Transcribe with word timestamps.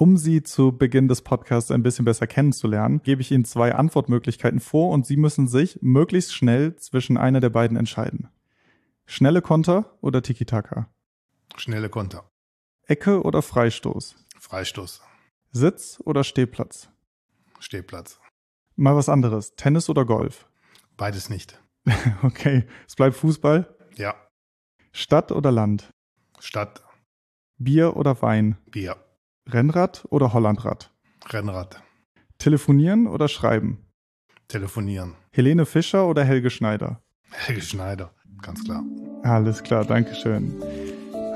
Um 0.00 0.16
Sie 0.16 0.42
zu 0.42 0.72
Beginn 0.72 1.08
des 1.08 1.20
Podcasts 1.20 1.70
ein 1.70 1.82
bisschen 1.82 2.06
besser 2.06 2.26
kennenzulernen, 2.26 3.02
gebe 3.02 3.20
ich 3.20 3.30
Ihnen 3.32 3.44
zwei 3.44 3.74
Antwortmöglichkeiten 3.74 4.58
vor 4.58 4.92
und 4.92 5.04
Sie 5.04 5.18
müssen 5.18 5.46
sich 5.46 5.78
möglichst 5.82 6.34
schnell 6.34 6.74
zwischen 6.76 7.18
einer 7.18 7.40
der 7.40 7.50
beiden 7.50 7.76
entscheiden. 7.76 8.30
Schnelle 9.04 9.42
Konter 9.42 9.98
oder 10.00 10.22
Tiki-Taka? 10.22 10.88
Schnelle 11.56 11.90
Konter. 11.90 12.30
Ecke 12.86 13.22
oder 13.22 13.42
Freistoß? 13.42 14.16
Freistoß. 14.38 15.02
Sitz 15.52 16.00
oder 16.02 16.24
Stehplatz? 16.24 16.88
Stehplatz. 17.58 18.20
Mal 18.76 18.96
was 18.96 19.10
anderes. 19.10 19.54
Tennis 19.54 19.90
oder 19.90 20.06
Golf? 20.06 20.48
Beides 20.96 21.28
nicht. 21.28 21.62
okay. 22.22 22.66
Es 22.88 22.96
bleibt 22.96 23.16
Fußball? 23.16 23.76
Ja. 23.96 24.14
Stadt 24.92 25.30
oder 25.30 25.52
Land? 25.52 25.92
Stadt. 26.38 26.82
Bier 27.58 27.98
oder 27.98 28.22
Wein? 28.22 28.56
Bier. 28.70 28.96
Rennrad 29.52 30.04
oder 30.10 30.32
Hollandrad? 30.32 30.92
Rennrad. 31.28 31.82
Telefonieren 32.38 33.06
oder 33.06 33.28
schreiben? 33.28 33.84
Telefonieren. 34.48 35.14
Helene 35.32 35.66
Fischer 35.66 36.06
oder 36.06 36.24
Helge 36.24 36.50
Schneider? 36.50 37.02
Helge 37.30 37.62
Schneider, 37.62 38.12
ganz 38.42 38.64
klar. 38.64 38.84
Alles 39.22 39.62
klar, 39.62 39.84
Dankeschön. 39.84 40.54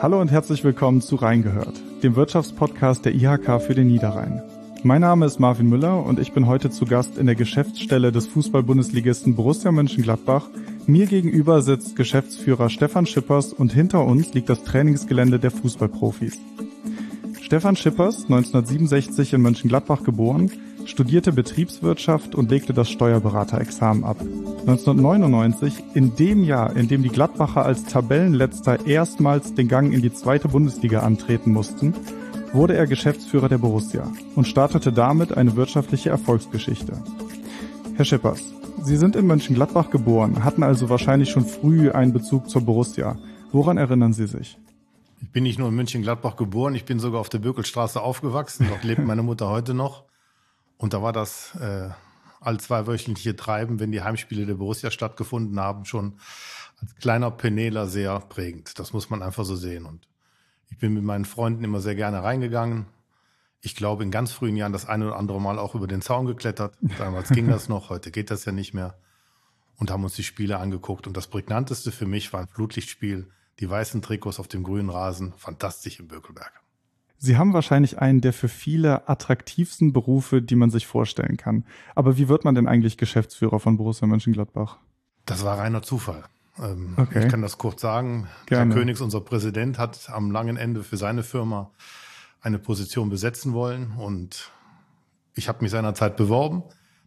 Hallo 0.00 0.20
und 0.20 0.30
herzlich 0.30 0.64
willkommen 0.64 1.00
zu 1.00 1.16
Rheingehört, 1.16 1.80
dem 2.02 2.16
Wirtschaftspodcast 2.16 3.04
der 3.04 3.14
IHK 3.14 3.60
für 3.60 3.74
den 3.74 3.88
Niederrhein. 3.88 4.42
Mein 4.82 5.00
Name 5.00 5.26
ist 5.26 5.40
Marvin 5.40 5.68
Müller 5.68 6.04
und 6.04 6.18
ich 6.18 6.32
bin 6.32 6.46
heute 6.46 6.70
zu 6.70 6.84
Gast 6.84 7.18
in 7.18 7.26
der 7.26 7.34
Geschäftsstelle 7.34 8.12
des 8.12 8.26
Fußball-Bundesligisten 8.28 9.34
Borussia 9.34 9.72
Mönchengladbach. 9.72 10.46
Mir 10.86 11.06
gegenüber 11.06 11.62
sitzt 11.62 11.96
Geschäftsführer 11.96 12.68
Stefan 12.68 13.06
Schippers 13.06 13.52
und 13.52 13.72
hinter 13.72 14.04
uns 14.04 14.34
liegt 14.34 14.50
das 14.50 14.62
Trainingsgelände 14.62 15.38
der 15.38 15.50
Fußballprofis. 15.50 16.38
Stefan 17.44 17.76
Schippers, 17.76 18.22
1967 18.22 19.34
in 19.34 19.42
Mönchengladbach 19.42 20.02
geboren, 20.02 20.50
studierte 20.86 21.30
Betriebswirtschaft 21.30 22.34
und 22.34 22.50
legte 22.50 22.72
das 22.72 22.90
Steuerberaterexamen 22.90 24.02
ab. 24.02 24.16
1999, 24.60 25.74
in 25.92 26.16
dem 26.16 26.42
Jahr, 26.42 26.74
in 26.74 26.88
dem 26.88 27.02
die 27.02 27.10
Gladbacher 27.10 27.62
als 27.66 27.84
Tabellenletzter 27.84 28.86
erstmals 28.86 29.52
den 29.52 29.68
Gang 29.68 29.92
in 29.92 30.00
die 30.00 30.12
zweite 30.14 30.48
Bundesliga 30.48 31.00
antreten 31.00 31.52
mussten, 31.52 31.92
wurde 32.54 32.76
er 32.76 32.86
Geschäftsführer 32.86 33.50
der 33.50 33.58
Borussia 33.58 34.10
und 34.36 34.48
startete 34.48 34.90
damit 34.90 35.36
eine 35.36 35.54
wirtschaftliche 35.54 36.08
Erfolgsgeschichte. 36.08 36.94
Herr 37.94 38.06
Schippers, 38.06 38.40
Sie 38.82 38.96
sind 38.96 39.16
in 39.16 39.26
Mönchengladbach 39.26 39.90
geboren, 39.90 40.44
hatten 40.44 40.62
also 40.62 40.88
wahrscheinlich 40.88 41.28
schon 41.28 41.44
früh 41.44 41.90
einen 41.90 42.14
Bezug 42.14 42.48
zur 42.48 42.62
Borussia. 42.62 43.18
Woran 43.52 43.76
erinnern 43.76 44.14
Sie 44.14 44.26
sich? 44.26 44.56
Ich 45.24 45.32
bin 45.32 45.44
nicht 45.44 45.58
nur 45.58 45.68
in 45.68 45.74
Mönchengladbach 45.74 46.36
geboren, 46.36 46.74
ich 46.74 46.84
bin 46.84 47.00
sogar 47.00 47.18
auf 47.18 47.30
der 47.30 47.38
Bökelstraße 47.38 48.00
aufgewachsen. 48.00 48.66
Dort 48.68 48.84
lebt 48.84 49.02
meine 49.04 49.22
Mutter 49.22 49.48
heute 49.48 49.72
noch. 49.72 50.04
Und 50.76 50.92
da 50.92 51.02
war 51.02 51.14
das 51.14 51.54
äh, 51.56 51.88
all 52.40 52.60
zweiwöchentliche 52.60 53.34
Treiben, 53.34 53.80
wenn 53.80 53.90
die 53.90 54.02
Heimspiele 54.02 54.44
der 54.44 54.56
Borussia 54.56 54.90
stattgefunden 54.90 55.58
haben, 55.58 55.86
schon 55.86 56.18
als 56.78 56.94
kleiner 56.96 57.30
Peneler 57.30 57.86
sehr 57.86 58.20
prägend. 58.20 58.78
Das 58.78 58.92
muss 58.92 59.08
man 59.08 59.22
einfach 59.22 59.46
so 59.46 59.56
sehen. 59.56 59.86
Und 59.86 60.06
ich 60.68 60.76
bin 60.76 60.92
mit 60.92 61.02
meinen 61.02 61.24
Freunden 61.24 61.64
immer 61.64 61.80
sehr 61.80 61.94
gerne 61.94 62.22
reingegangen. 62.22 62.84
Ich 63.62 63.74
glaube, 63.74 64.02
in 64.02 64.10
ganz 64.10 64.30
frühen 64.30 64.56
Jahren 64.56 64.74
das 64.74 64.86
eine 64.86 65.06
oder 65.06 65.16
andere 65.16 65.40
Mal 65.40 65.58
auch 65.58 65.74
über 65.74 65.86
den 65.86 66.02
Zaun 66.02 66.26
geklettert. 66.26 66.76
Damals 66.98 67.30
ging 67.30 67.48
das 67.48 67.70
noch, 67.70 67.88
heute 67.88 68.10
geht 68.10 68.30
das 68.30 68.44
ja 68.44 68.52
nicht 68.52 68.74
mehr. 68.74 68.98
Und 69.78 69.90
haben 69.90 70.04
uns 70.04 70.16
die 70.16 70.22
Spiele 70.22 70.58
angeguckt. 70.58 71.06
Und 71.06 71.16
das 71.16 71.28
prägnanteste 71.28 71.92
für 71.92 72.06
mich 72.06 72.30
war 72.34 72.40
ein 72.40 72.48
Flutlichtspiel. 72.48 73.30
Die 73.60 73.68
weißen 73.68 74.02
Trikots 74.02 74.40
auf 74.40 74.48
dem 74.48 74.62
grünen 74.62 74.90
Rasen. 74.90 75.32
Fantastisch 75.36 76.00
im 76.00 76.08
Bökelberg. 76.08 76.52
Sie 77.18 77.38
haben 77.38 77.54
wahrscheinlich 77.54 77.98
einen 77.98 78.20
der 78.20 78.32
für 78.32 78.48
viele 78.48 79.08
attraktivsten 79.08 79.92
Berufe, 79.92 80.42
die 80.42 80.56
man 80.56 80.70
sich 80.70 80.86
vorstellen 80.86 81.36
kann. 81.36 81.64
Aber 81.94 82.18
wie 82.18 82.28
wird 82.28 82.44
man 82.44 82.54
denn 82.54 82.68
eigentlich 82.68 82.98
Geschäftsführer 82.98 83.60
von 83.60 83.76
Borussia 83.76 84.06
Mönchengladbach? 84.06 84.78
Das 85.24 85.44
war 85.44 85.58
reiner 85.58 85.82
Zufall. 85.82 86.24
Ähm, 86.58 86.94
okay. 86.96 87.24
Ich 87.24 87.30
kann 87.30 87.42
das 87.42 87.58
kurz 87.58 87.80
sagen. 87.80 88.28
Gerne. 88.46 88.74
Herr 88.74 88.80
Königs, 88.80 89.00
unser 89.00 89.20
Präsident, 89.20 89.78
hat 89.78 90.10
am 90.10 90.30
langen 90.30 90.56
Ende 90.56 90.82
für 90.82 90.96
seine 90.96 91.22
Firma 91.22 91.70
eine 92.40 92.58
Position 92.58 93.08
besetzen 93.08 93.54
wollen 93.54 93.92
und 93.92 94.52
ich 95.34 95.48
habe 95.48 95.62
mich 95.62 95.70
seinerzeit 95.70 96.16
beworben, 96.16 96.62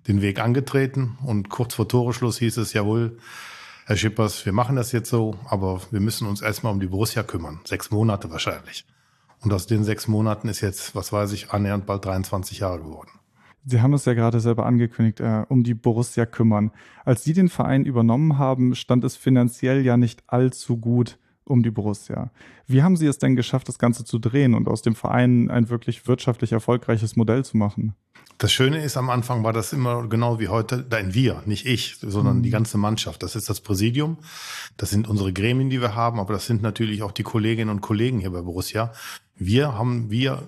den 0.07 0.21
Weg 0.21 0.39
angetreten 0.39 1.17
und 1.23 1.49
kurz 1.49 1.75
vor 1.75 1.87
Toreschluss 1.87 2.39
hieß 2.39 2.57
es, 2.57 2.73
jawohl, 2.73 3.19
Herr 3.87 3.95
Schippers, 3.95 4.45
wir 4.45 4.51
machen 4.51 4.75
das 4.75 4.91
jetzt 4.91 5.09
so, 5.09 5.35
aber 5.47 5.79
wir 5.91 6.01
müssen 6.01 6.27
uns 6.27 6.41
erstmal 6.41 6.73
um 6.73 6.81
die 6.81 6.87
Borussia 6.87 7.23
kümmern. 7.23 7.61
Sechs 7.63 7.89
Monate 7.89 8.29
wahrscheinlich. 8.29 8.85
Und 9.39 9.53
aus 9.53 9.65
den 9.65 9.85
sechs 9.85 10.09
Monaten 10.09 10.49
ist 10.49 10.59
jetzt, 10.59 10.93
was 10.93 11.13
weiß 11.13 11.31
ich, 11.31 11.51
annähernd 11.51 11.85
bald 11.85 12.03
23 12.03 12.59
Jahre 12.59 12.79
geworden. 12.79 13.11
Sie 13.63 13.81
haben 13.81 13.93
es 13.93 14.03
ja 14.03 14.13
gerade 14.13 14.41
selber 14.41 14.65
angekündigt, 14.65 15.21
äh, 15.21 15.45
um 15.47 15.63
die 15.63 15.73
Borussia 15.73 16.25
kümmern. 16.25 16.71
Als 17.05 17.23
Sie 17.23 17.31
den 17.31 17.47
Verein 17.47 17.85
übernommen 17.85 18.37
haben, 18.37 18.75
stand 18.75 19.05
es 19.05 19.15
finanziell 19.15 19.85
ja 19.85 19.95
nicht 19.95 20.21
allzu 20.27 20.75
gut 20.75 21.17
um 21.49 21.63
die 21.63 21.71
Borussia. 21.71 22.31
Wie 22.67 22.83
haben 22.83 22.97
Sie 22.97 23.07
es 23.07 23.17
denn 23.17 23.35
geschafft, 23.35 23.67
das 23.67 23.79
Ganze 23.79 24.05
zu 24.05 24.19
drehen 24.19 24.53
und 24.53 24.67
aus 24.67 24.81
dem 24.81 24.95
Verein 24.95 25.49
ein 25.49 25.69
wirklich 25.69 26.07
wirtschaftlich 26.07 26.51
erfolgreiches 26.51 27.15
Modell 27.15 27.45
zu 27.45 27.57
machen? 27.57 27.95
Das 28.39 28.51
Schöne 28.51 28.83
ist, 28.83 28.97
am 28.97 29.09
Anfang 29.09 29.43
war 29.43 29.51
das 29.51 29.73
immer 29.73 30.07
genau 30.07 30.39
wie 30.39 30.47
heute, 30.47 30.83
dein 30.87 31.15
Wir, 31.15 31.41
nicht 31.47 31.65
ich, 31.65 31.97
sondern 32.01 32.37
mhm. 32.37 32.43
die 32.43 32.51
ganze 32.51 32.77
Mannschaft. 32.77 33.23
Das 33.23 33.35
ist 33.35 33.49
das 33.49 33.61
Präsidium, 33.61 34.17
das 34.77 34.91
sind 34.91 35.07
unsere 35.07 35.33
Gremien, 35.33 35.71
die 35.71 35.81
wir 35.81 35.95
haben, 35.95 36.19
aber 36.19 36.33
das 36.33 36.45
sind 36.45 36.61
natürlich 36.61 37.01
auch 37.01 37.11
die 37.11 37.23
Kolleginnen 37.23 37.71
und 37.71 37.81
Kollegen 37.81 38.19
hier 38.19 38.29
bei 38.29 38.41
Borussia. 38.41 38.91
Wir 39.39 39.73
haben 39.73 40.09
wir 40.11 40.47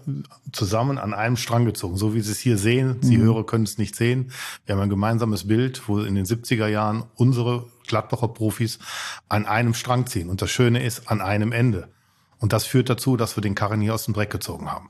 zusammen 0.52 0.98
an 0.98 1.14
einem 1.14 1.36
Strang 1.36 1.66
gezogen, 1.66 1.96
so 1.96 2.14
wie 2.14 2.22
Sie 2.22 2.32
es 2.32 2.40
hier 2.40 2.58
sehen. 2.58 2.98
Sie 3.02 3.18
mhm. 3.18 3.24
Hörer 3.24 3.46
können 3.46 3.64
es 3.64 3.78
nicht 3.78 3.96
sehen. 3.96 4.32
Wir 4.66 4.76
haben 4.76 4.82
ein 4.82 4.90
gemeinsames 4.90 5.48
Bild, 5.48 5.88
wo 5.88 6.00
in 6.00 6.16
den 6.16 6.26
70er 6.26 6.68
Jahren 6.68 7.04
unsere 7.16 7.66
Gladbacher 7.90 8.30
Profis 8.30 8.80
an 9.28 9.46
einem 9.46 9.74
Strang 9.74 10.06
ziehen. 10.08 10.30
Und 10.30 10.42
das 10.42 10.50
Schöne 10.50 10.82
ist, 10.82 11.12
an 11.12 11.20
einem 11.20 11.52
Ende. 11.52 11.90
Und 12.38 12.54
das 12.54 12.66
führt 12.66 12.90
dazu, 12.90 13.18
dass 13.18 13.36
wir 13.36 13.42
den 13.42 13.56
Karren 13.56 13.82
hier 13.82 13.94
aus 13.94 14.06
dem 14.06 14.14
Dreck 14.14 14.30
gezogen 14.30 14.72
haben. 14.72 14.90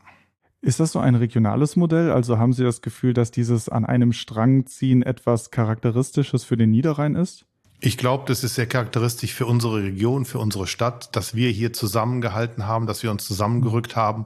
Ist 0.62 0.80
das 0.80 0.92
so 0.92 1.00
ein 1.00 1.16
regionales 1.16 1.76
Modell? 1.76 2.12
Also 2.12 2.38
haben 2.38 2.54
Sie 2.54 2.64
das 2.64 2.82
Gefühl, 2.82 3.14
dass 3.14 3.32
dieses 3.32 3.70
an 3.70 3.86
einem 3.86 4.14
Strang 4.14 4.68
ziehen 4.68 5.02
etwas 5.02 5.50
Charakteristisches 5.50 6.44
für 6.44 6.58
den 6.58 6.70
Niederrhein 6.70 7.16
ist? 7.16 7.46
Ich 7.80 7.98
glaube, 7.98 8.26
das 8.28 8.44
ist 8.44 8.56
sehr 8.56 8.68
charakteristisch 8.68 9.34
für 9.34 9.46
unsere 9.46 9.82
Region, 9.82 10.26
für 10.26 10.40
unsere 10.40 10.68
Stadt, 10.68 11.16
dass 11.16 11.34
wir 11.34 11.50
hier 11.50 11.72
zusammengehalten 11.72 12.68
haben, 12.68 12.88
dass 12.88 13.04
wir 13.04 13.10
uns 13.10 13.26
zusammengerückt 13.26 13.96
haben 13.96 14.26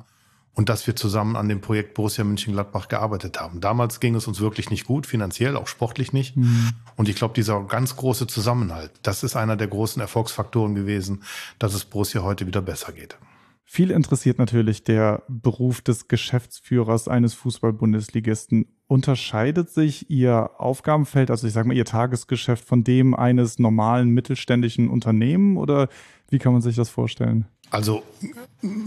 und 0.56 0.70
dass 0.70 0.86
wir 0.86 0.96
zusammen 0.96 1.36
an 1.36 1.50
dem 1.50 1.62
Projekt 1.62 1.94
Borussia 1.96 2.24
Mönchengladbach 2.24 2.88
gearbeitet 2.88 3.40
haben. 3.40 3.60
Damals 3.60 4.00
ging 4.00 4.16
es 4.16 4.28
uns 4.28 4.40
wirklich 4.40 4.70
nicht 4.70 4.86
gut, 4.86 5.08
finanziell, 5.08 5.58
auch 5.58 5.68
sportlich 5.68 6.14
nicht. 6.14 6.38
Mhm. 6.38 6.72
Und 6.96 7.10
ich 7.10 7.16
glaube, 7.16 7.34
dieser 7.34 7.64
ganz 7.64 7.96
große 7.96 8.28
Zusammenhalt, 8.28 8.92
das 9.02 9.24
ist 9.24 9.36
einer 9.36 9.56
der 9.56 9.68
großen 9.68 10.02
Erfolgsfaktoren 10.02 10.76
gewesen, 10.76 11.24
dass 11.58 11.74
es 11.74 11.86
Borussia 11.86 12.22
heute 12.22 12.46
wieder 12.46 12.62
besser 12.62 12.92
geht. 12.92 13.18
Viel 13.66 13.90
interessiert 13.90 14.38
natürlich 14.38 14.84
der 14.84 15.24
Beruf 15.28 15.82
des 15.82 16.08
Geschäftsführers 16.08 17.08
eines 17.08 17.34
Fußball-Bundesligisten. 17.34 18.68
Unterscheidet 18.86 19.72
sich 19.72 20.12
Ihr 20.12 20.52
Aufgabenfeld, 20.60 21.32
also 21.32 21.48
ich 21.48 21.54
sage 21.54 21.68
mal 21.68 21.76
Ihr 21.76 21.86
Tagesgeschäft 21.86 22.66
von 22.66 22.84
dem 22.84 23.16
eines 23.16 23.58
normalen 23.58 24.10
mittelständischen 24.10 24.90
Unternehmen 24.90 25.58
oder 25.58 25.88
wie 26.30 26.38
kann 26.38 26.54
man 26.54 26.62
sich 26.62 26.76
das 26.76 26.90
vorstellen? 26.90 27.48
Also 27.74 28.04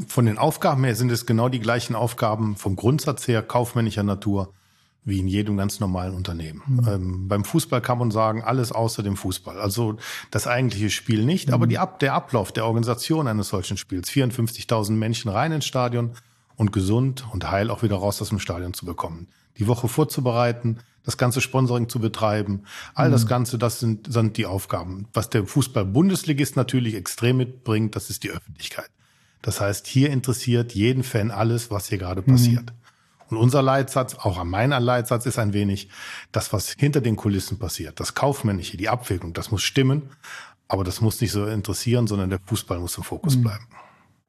von 0.07 0.27
den 0.27 0.39
Aufgaben 0.39 0.85
her 0.85 0.95
sind 0.95 1.11
es 1.11 1.27
genau 1.27 1.49
die 1.49 1.59
gleichen 1.59 1.97
Aufgaben 1.97 2.55
vom 2.55 2.77
Grundsatz 2.77 3.27
her 3.27 3.43
kaufmännischer 3.43 4.05
Natur 4.05 4.53
wie 5.05 5.19
in 5.19 5.27
jedem 5.27 5.57
ganz 5.57 5.81
normalen 5.81 6.15
Unternehmen. 6.15 6.63
Mhm. 6.67 6.89
Ähm, 6.89 7.29
beim 7.29 7.45
Fußball 7.45 7.81
kann 7.81 7.99
man 7.99 8.13
sagen, 8.13 8.43
alles 8.43 8.71
außer 8.71 9.03
dem 9.03 9.17
Fußball. 9.17 9.59
Also 9.59 9.97
das 10.31 10.47
eigentliche 10.47 10.91
Spiel 10.91 11.25
nicht, 11.25 11.49
mhm. 11.49 11.55
aber 11.55 11.67
die 11.67 11.79
Ab 11.79 11.99
der 11.99 12.15
Ablauf 12.15 12.53
der 12.53 12.65
Organisation 12.65 13.27
eines 13.27 13.49
solchen 13.49 13.77
Spiels. 13.77 14.09
54.000 14.09 14.93
Menschen 14.93 15.31
rein 15.33 15.51
ins 15.51 15.67
Stadion 15.67 16.13
und 16.55 16.73
gesund 16.73 17.25
und 17.33 17.51
heil 17.51 17.71
auch 17.71 17.83
wieder 17.83 17.97
raus 17.97 18.23
aus 18.23 18.29
dem 18.29 18.39
Stadion 18.39 18.73
zu 18.73 18.87
bekommen. 18.87 19.27
Die 19.59 19.67
Woche 19.67 19.89
vorzubereiten, 19.89 20.79
das 21.07 21.17
ganze 21.17 21.41
Sponsoring 21.41 21.89
zu 21.89 22.01
betreiben, 22.01 22.65
all 22.95 23.09
mhm. 23.09 23.13
das 23.13 23.27
Ganze, 23.27 23.57
das 23.57 23.81
sind, 23.81 24.13
sind 24.13 24.37
die 24.37 24.45
Aufgaben. 24.45 25.09
Was 25.15 25.31
der 25.31 25.47
Fußball-Bundesligist 25.47 26.57
natürlich 26.57 26.95
extrem 26.95 27.39
mitbringt, 27.39 27.97
das 27.97 28.11
ist 28.11 28.25
die 28.25 28.31
Öffentlichkeit. 28.31 28.91
Das 29.41 29.61
heißt, 29.61 29.87
hier 29.87 30.11
interessiert 30.11 30.75
jeden 30.75 31.05
Fan 31.05 31.31
alles, 31.31 31.71
was 31.71 31.89
hier 31.89 31.99
gerade 31.99 32.21
passiert. 32.23 32.67
Mhm. 32.67 32.87
Und 33.29 33.37
unser 33.39 33.63
Leitsatz, 33.63 34.15
auch 34.15 34.43
mein 34.45 34.71
Leitsatz 34.71 35.27
ist 35.27 35.39
ein 35.39 35.53
wenig, 35.53 35.89
das, 36.33 36.53
was 36.53 36.73
hinter 36.73 37.01
den 37.01 37.17
Kulissen 37.17 37.59
passiert, 37.59 37.99
das 37.99 38.15
Kaufmännische, 38.15 38.77
die 38.77 38.89
Abwägung, 38.89 39.33
das 39.33 39.51
muss 39.51 39.63
stimmen, 39.63 40.11
aber 40.69 40.85
das 40.85 41.01
muss 41.01 41.21
nicht 41.21 41.33
so 41.33 41.47
interessieren, 41.47 42.07
sondern 42.07 42.31
der 42.31 42.41
Fußball 42.45 42.79
muss 42.79 42.97
im 42.97 43.05
Fokus 43.05 43.37
mhm. 43.37 43.43
bleiben. 43.43 43.67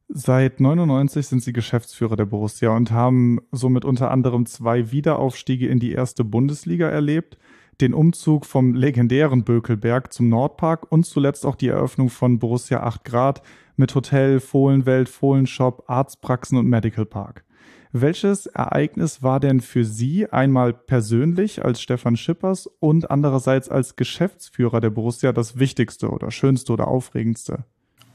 Seit 0.09 0.61
99 0.61 1.27
sind 1.27 1.43
Sie 1.43 1.51
Geschäftsführer 1.51 2.15
der 2.15 2.25
Borussia 2.25 2.69
und 2.69 2.91
haben 2.91 3.39
somit 3.51 3.83
unter 3.83 4.09
anderem 4.09 4.45
zwei 4.45 4.91
Wiederaufstiege 4.91 5.67
in 5.67 5.79
die 5.79 5.91
erste 5.91 6.23
Bundesliga 6.23 6.87
erlebt, 6.87 7.37
den 7.81 7.93
Umzug 7.93 8.45
vom 8.45 8.73
legendären 8.73 9.43
Bökelberg 9.43 10.13
zum 10.13 10.29
Nordpark 10.29 10.89
und 10.91 11.05
zuletzt 11.05 11.45
auch 11.45 11.55
die 11.55 11.67
Eröffnung 11.67 12.09
von 12.09 12.39
Borussia 12.39 12.83
8 12.83 13.03
Grad 13.03 13.41
mit 13.75 13.93
Hotel, 13.93 14.39
Fohlenwelt, 14.39 15.09
Fohlenshop, 15.09 15.83
Arztpraxen 15.87 16.57
und 16.57 16.67
Medical 16.67 17.05
Park. 17.05 17.43
Welches 17.91 18.45
Ereignis 18.45 19.23
war 19.23 19.41
denn 19.41 19.59
für 19.59 19.83
Sie 19.83 20.29
einmal 20.29 20.73
persönlich 20.73 21.63
als 21.65 21.81
Stefan 21.81 22.15
Schippers 22.15 22.67
und 22.79 23.11
andererseits 23.11 23.69
als 23.69 23.97
Geschäftsführer 23.97 24.79
der 24.79 24.89
Borussia 24.89 25.33
das 25.33 25.59
Wichtigste 25.59 26.09
oder 26.09 26.31
Schönste 26.31 26.71
oder 26.71 26.87
Aufregendste? 26.87 27.65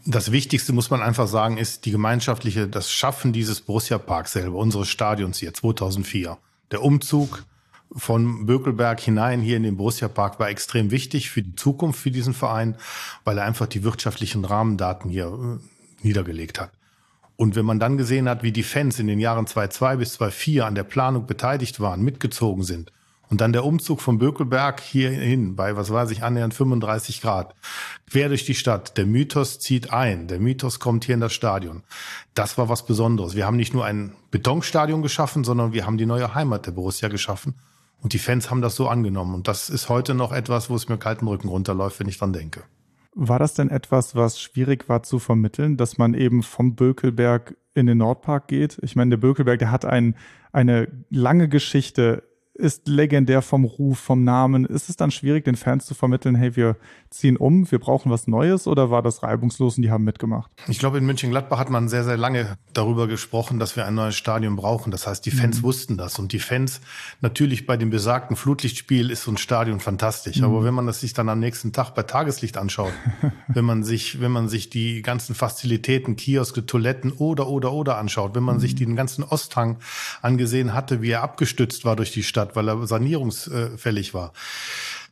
Das 0.04 0.32
Wichtigste 0.32 0.72
muss 0.72 0.90
man 0.90 1.00
einfach 1.00 1.28
sagen, 1.28 1.58
ist 1.58 1.84
die 1.84 1.92
gemeinschaftliche, 1.92 2.66
das 2.66 2.90
Schaffen 2.90 3.32
dieses 3.32 3.60
Borussia 3.60 3.98
Parks 3.98 4.32
selber, 4.32 4.58
unseres 4.58 4.88
Stadions 4.88 5.38
hier 5.38 5.54
2004. 5.54 6.38
Der 6.72 6.82
Umzug 6.82 7.44
von 7.94 8.46
Bökelberg 8.46 9.00
hinein 9.00 9.40
hier 9.40 9.56
in 9.56 9.62
den 9.62 9.76
Borussia 9.76 10.08
Park 10.08 10.40
war 10.40 10.48
extrem 10.48 10.90
wichtig 10.90 11.30
für 11.30 11.42
die 11.42 11.54
Zukunft 11.54 12.00
für 12.00 12.10
diesen 12.10 12.34
Verein, 12.34 12.76
weil 13.24 13.38
er 13.38 13.44
einfach 13.44 13.66
die 13.66 13.84
wirtschaftlichen 13.84 14.44
Rahmendaten 14.44 15.08
hier 15.08 15.26
äh, 15.26 16.04
niedergelegt 16.04 16.58
hat. 16.58 16.72
Und 17.36 17.54
wenn 17.54 17.64
man 17.64 17.78
dann 17.78 17.96
gesehen 17.96 18.28
hat, 18.28 18.42
wie 18.42 18.52
die 18.52 18.62
Fans 18.62 18.98
in 18.98 19.06
den 19.06 19.20
Jahren 19.20 19.46
2002 19.46 19.96
bis 19.96 20.14
2004 20.14 20.66
an 20.66 20.74
der 20.74 20.84
Planung 20.84 21.26
beteiligt 21.26 21.80
waren, 21.80 22.02
mitgezogen 22.02 22.64
sind, 22.64 22.92
und 23.32 23.40
dann 23.40 23.54
der 23.54 23.64
Umzug 23.64 24.02
von 24.02 24.18
Bökelberg 24.18 24.78
hierhin 24.82 25.56
bei, 25.56 25.74
was 25.74 25.90
weiß 25.90 26.10
ich, 26.10 26.22
annähernd 26.22 26.52
35 26.52 27.22
Grad, 27.22 27.54
quer 28.10 28.28
durch 28.28 28.44
die 28.44 28.54
Stadt. 28.54 28.98
Der 28.98 29.06
Mythos 29.06 29.58
zieht 29.58 29.90
ein. 29.90 30.28
Der 30.28 30.38
Mythos 30.38 30.80
kommt 30.80 31.06
hier 31.06 31.14
in 31.14 31.22
das 31.22 31.32
Stadion. 31.32 31.82
Das 32.34 32.58
war 32.58 32.68
was 32.68 32.84
Besonderes. 32.84 33.34
Wir 33.34 33.46
haben 33.46 33.56
nicht 33.56 33.72
nur 33.72 33.86
ein 33.86 34.12
Betonstadion 34.30 35.00
geschaffen, 35.00 35.44
sondern 35.44 35.72
wir 35.72 35.86
haben 35.86 35.96
die 35.96 36.04
neue 36.04 36.34
Heimat 36.34 36.66
der 36.66 36.72
Borussia 36.72 37.08
geschaffen. 37.08 37.54
Und 38.02 38.12
die 38.12 38.18
Fans 38.18 38.50
haben 38.50 38.60
das 38.60 38.76
so 38.76 38.86
angenommen. 38.86 39.34
Und 39.34 39.48
das 39.48 39.70
ist 39.70 39.88
heute 39.88 40.12
noch 40.12 40.32
etwas, 40.32 40.68
wo 40.68 40.74
es 40.74 40.90
mir 40.90 40.98
kalten 40.98 41.26
Rücken 41.26 41.48
runterläuft, 41.48 42.00
wenn 42.00 42.08
ich 42.08 42.18
dran 42.18 42.34
denke. 42.34 42.64
War 43.14 43.38
das 43.38 43.54
denn 43.54 43.70
etwas, 43.70 44.14
was 44.14 44.42
schwierig 44.42 44.90
war 44.90 45.04
zu 45.04 45.18
vermitteln, 45.18 45.78
dass 45.78 45.96
man 45.96 46.12
eben 46.12 46.42
vom 46.42 46.74
Bökelberg 46.74 47.56
in 47.72 47.86
den 47.86 47.96
Nordpark 47.96 48.48
geht? 48.48 48.78
Ich 48.82 48.94
meine, 48.94 49.08
der 49.08 49.16
Bökelberg, 49.16 49.58
der 49.58 49.70
hat 49.70 49.86
ein, 49.86 50.16
eine 50.52 50.88
lange 51.08 51.48
Geschichte 51.48 52.24
ist 52.54 52.86
legendär 52.86 53.40
vom 53.40 53.64
Ruf, 53.64 53.98
vom 53.98 54.24
Namen. 54.24 54.66
Ist 54.66 54.90
es 54.90 54.96
dann 54.96 55.10
schwierig, 55.10 55.44
den 55.44 55.56
Fans 55.56 55.86
zu 55.86 55.94
vermitteln, 55.94 56.34
hey, 56.34 56.54
wir 56.54 56.76
ziehen 57.08 57.36
um, 57.36 57.70
wir 57.70 57.78
brauchen 57.78 58.10
was 58.10 58.26
Neues 58.26 58.66
oder 58.66 58.90
war 58.90 59.02
das 59.02 59.22
reibungslos 59.22 59.76
und 59.76 59.82
die 59.82 59.90
haben 59.90 60.04
mitgemacht? 60.04 60.50
Ich 60.68 60.78
glaube, 60.78 60.98
in 60.98 61.06
München-Gladbach 61.06 61.58
hat 61.58 61.70
man 61.70 61.88
sehr, 61.88 62.04
sehr 62.04 62.16
lange 62.16 62.56
darüber 62.74 63.06
gesprochen, 63.06 63.58
dass 63.58 63.76
wir 63.76 63.86
ein 63.86 63.94
neues 63.94 64.16
Stadion 64.16 64.56
brauchen. 64.56 64.90
Das 64.90 65.06
heißt, 65.06 65.24
die 65.24 65.30
Fans 65.30 65.58
mhm. 65.58 65.62
wussten 65.62 65.96
das 65.96 66.18
und 66.18 66.32
die 66.32 66.38
Fans, 66.38 66.80
natürlich 67.20 67.66
bei 67.66 67.76
dem 67.76 67.90
besagten 67.90 68.36
Flutlichtspiel 68.36 69.10
ist 69.10 69.22
so 69.22 69.30
ein 69.30 69.38
Stadion 69.38 69.80
fantastisch. 69.80 70.38
Mhm. 70.38 70.44
Aber 70.44 70.64
wenn 70.64 70.74
man 70.74 70.86
das 70.86 71.00
sich 71.00 71.14
dann 71.14 71.28
am 71.28 71.38
nächsten 71.38 71.72
Tag 71.72 71.94
bei 71.94 72.02
Tageslicht 72.02 72.58
anschaut, 72.58 72.92
wenn 73.48 73.64
man 73.64 73.82
sich, 73.82 74.20
wenn 74.20 74.30
man 74.30 74.48
sich 74.48 74.68
die 74.68 75.00
ganzen 75.00 75.34
Fazilitäten, 75.34 76.16
Kioske, 76.16 76.66
Toiletten 76.66 77.12
oder, 77.12 77.48
oder, 77.48 77.72
oder 77.72 77.96
anschaut, 77.96 78.34
wenn 78.34 78.42
man 78.42 78.56
mhm. 78.56 78.60
sich 78.60 78.74
den 78.74 78.94
ganzen 78.94 79.24
Osthang 79.24 79.78
angesehen 80.20 80.74
hatte, 80.74 81.00
wie 81.00 81.10
er 81.10 81.22
abgestützt 81.22 81.84
war 81.84 81.96
durch 81.96 82.12
die 82.12 82.22
Stadt, 82.22 82.41
Stadt, 82.42 82.56
weil 82.56 82.68
er 82.68 82.86
sanierungsfällig 82.86 84.14
war. 84.14 84.32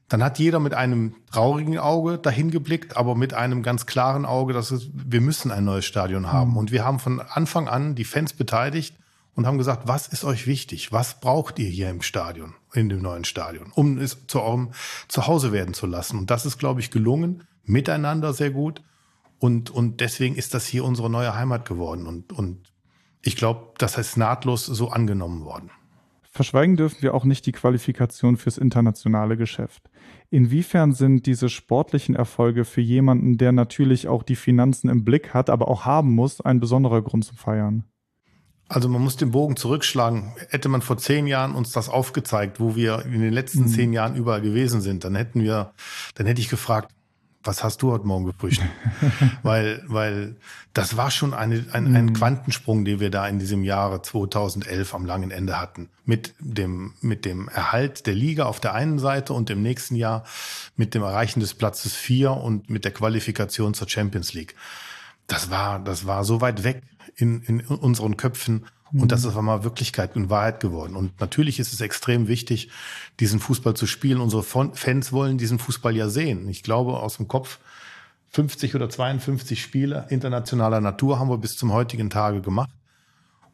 Dann 0.09 0.25
hat 0.25 0.41
jeder 0.41 0.59
mit 0.59 0.75
einem 0.75 1.15
traurigen 1.31 1.79
Auge 1.79 2.19
dahin 2.19 2.50
geblickt, 2.50 2.97
aber 2.97 3.15
mit 3.15 3.32
einem 3.32 3.62
ganz 3.62 3.87
klaren 3.87 4.27
Auge, 4.27 4.53
dass 4.53 4.73
es, 4.73 4.91
wir 4.93 5.21
müssen 5.21 5.53
ein 5.53 5.65
neues 5.65 5.85
Stadion 5.85 6.32
haben. 6.32 6.53
Mhm. 6.53 6.56
Und 6.56 6.73
wir 6.73 6.85
haben 6.85 6.99
von 6.99 7.21
Anfang 7.21 7.69
an 7.69 7.94
die 7.94 8.05
Fans 8.05 8.32
beteiligt 8.32 8.97
und 9.37 9.47
haben 9.47 9.59
gesagt, 9.59 9.87
was 9.87 10.09
ist 10.09 10.25
euch 10.25 10.49
wichtig? 10.49 10.91
Was 10.91 11.21
braucht 11.21 11.61
ihr 11.61 11.69
hier 11.69 11.88
im 11.91 12.03
Stadion, 12.03 12.55
in 12.75 12.88
dem 12.88 13.00
neuen 13.00 13.25
Stadion, 13.25 13.71
um 13.73 13.99
es 13.99 14.27
zu 14.27 14.43
eurem 14.43 14.73
Zuhause 15.06 15.53
werden 15.53 15.75
zu 15.75 15.87
lassen? 15.87 16.19
Und 16.19 16.31
das 16.31 16.44
ist, 16.44 16.59
glaube 16.59 16.81
ich, 16.81 16.91
gelungen, 16.91 17.44
miteinander 17.62 18.32
sehr 18.32 18.50
gut. 18.50 18.82
Und, 19.38 19.71
und 19.71 20.00
deswegen 20.00 20.35
ist 20.35 20.55
das 20.55 20.67
hier 20.67 20.85
unsere 20.85 21.09
neue 21.09 21.37
Heimat 21.37 21.69
geworden. 21.69 22.09
Und, 22.09 22.32
und 22.32 22.73
ich 23.23 23.37
glaube, 23.37 23.75
das 23.79 23.97
ist 23.97 24.17
nahtlos 24.17 24.67
so 24.67 24.91
angenommen 24.91 25.44
worden. 25.44 25.71
Verschweigen 26.32 26.77
dürfen 26.77 27.03
wir 27.03 27.15
auch 27.15 27.25
nicht 27.25 27.44
die 27.47 27.53
Qualifikation 27.53 28.37
fürs 28.37 28.56
internationale 28.56 29.37
Geschäft. 29.37 29.91
Inwiefern 30.31 30.93
sind 30.93 31.27
diese 31.27 31.49
sportlichen 31.49 32.15
Erfolge 32.15 32.65
für 32.65 32.81
jemanden, 32.81 33.37
der 33.37 33.50
natürlich 33.50 34.06
auch 34.06 34.23
die 34.23 34.37
Finanzen 34.37 34.88
im 34.88 35.05
Blick 35.05 35.35
hat, 35.35 35.50
aber 35.50 35.67
auch 35.67 35.85
haben 35.85 36.15
muss, 36.15 36.41
ein 36.41 36.61
besonderer 36.61 37.03
Grund 37.03 37.25
zum 37.25 37.37
Feiern? 37.37 37.85
Also 38.69 38.88
man 38.88 39.03
muss 39.03 39.17
den 39.17 39.32
Bogen 39.32 39.56
zurückschlagen. 39.56 40.32
Hätte 40.49 40.69
man 40.69 40.82
vor 40.82 40.97
zehn 40.97 41.27
Jahren 41.27 41.56
uns 41.56 41.73
das 41.73 41.88
aufgezeigt, 41.88 42.61
wo 42.61 42.77
wir 42.77 43.05
in 43.05 43.21
den 43.21 43.32
letzten 43.32 43.62
mhm. 43.62 43.69
zehn 43.69 43.93
Jahren 43.93 44.15
überall 44.15 44.41
gewesen 44.41 44.81
sind, 44.81 45.03
dann 45.03 45.17
hätten 45.17 45.43
wir, 45.43 45.73
dann 46.15 46.27
hätte 46.27 46.41
ich 46.41 46.49
gefragt, 46.49 46.94
was 47.43 47.65
hast 47.65 47.81
du 47.83 47.91
heute 47.91 48.07
Morgen 48.07 48.27
gefrühstückt? 48.27 48.71
weil, 49.43 49.83
weil 49.87 50.37
das 50.75 50.97
war 50.97 51.11
schon 51.11 51.33
eine, 51.33 51.65
ein, 51.73 51.95
ein 51.97 52.07
mhm. 52.07 52.13
Quantensprung, 52.13 52.85
den 52.85 53.01
wir 53.01 53.11
da 53.11 53.27
in 53.27 53.39
diesem 53.39 53.65
Jahre 53.65 54.03
2011 54.03 54.95
am 54.95 55.07
langen 55.07 55.31
Ende 55.31 55.59
hatten. 55.59 55.89
Mit 56.05 56.35
dem, 56.39 56.95
mit 57.01 57.25
dem 57.25 57.49
Erhalt 57.49 58.07
der 58.07 58.15
Liga 58.15 58.45
auf 58.45 58.61
der 58.61 58.75
einen 58.75 58.99
Seite 58.99 59.33
und 59.33 59.49
im 59.49 59.63
nächsten 59.63 59.97
Jahr 59.97 60.25
mit 60.77 60.95
dem 60.95 61.03
Erreichen 61.03 61.41
des 61.41 61.55
Platzes 61.55 61.95
vier 61.95 62.33
und 62.33 62.69
mit 62.69 62.85
der 62.85 62.93
Qualifikation 62.93 63.73
zur 63.75 63.89
Champions 63.89 64.35
League. 64.35 64.55
Das 65.27 65.51
war, 65.51 65.79
das 65.79 66.07
war 66.07 66.25
so 66.25 66.41
weit 66.41 66.65
weg 66.65 66.83
in, 67.17 67.43
in 67.43 67.61
unseren 67.61 68.17
Köpfen 68.17 68.67
und 68.93 69.13
das 69.13 69.23
mhm. 69.23 69.29
ist 69.29 69.33
auf 69.33 69.39
einmal 69.39 69.65
Wirklichkeit 69.65 70.17
und 70.17 70.31
Wahrheit 70.31 70.61
geworden. 70.61 70.97
Und 70.97 71.21
natürlich 71.21 71.61
ist 71.61 71.73
es 71.73 71.81
extrem 71.81 72.29
wichtig, 72.29 72.71
diesen 73.21 73.39
Fußball 73.39 73.75
zu 73.75 73.87
spielen. 73.87 74.21
Unsere 74.21 74.43
Fans 74.43 75.13
wollen 75.13 75.39
diesen 75.39 75.59
Fußball 75.59 75.95
ja 75.97 76.09
sehen. 76.09 76.49
Ich 76.49 76.63
glaube, 76.63 76.99
aus 76.99 77.17
dem 77.17 77.29
Kopf 77.29 77.59
50 78.31 78.75
oder 78.75 78.89
52 78.89 79.61
Spiele 79.61 80.07
internationaler 80.09 80.81
Natur 80.81 81.19
haben 81.19 81.29
wir 81.29 81.39
bis 81.39 81.57
zum 81.57 81.73
heutigen 81.73 82.11
Tage 82.11 82.41
gemacht. 82.41 82.71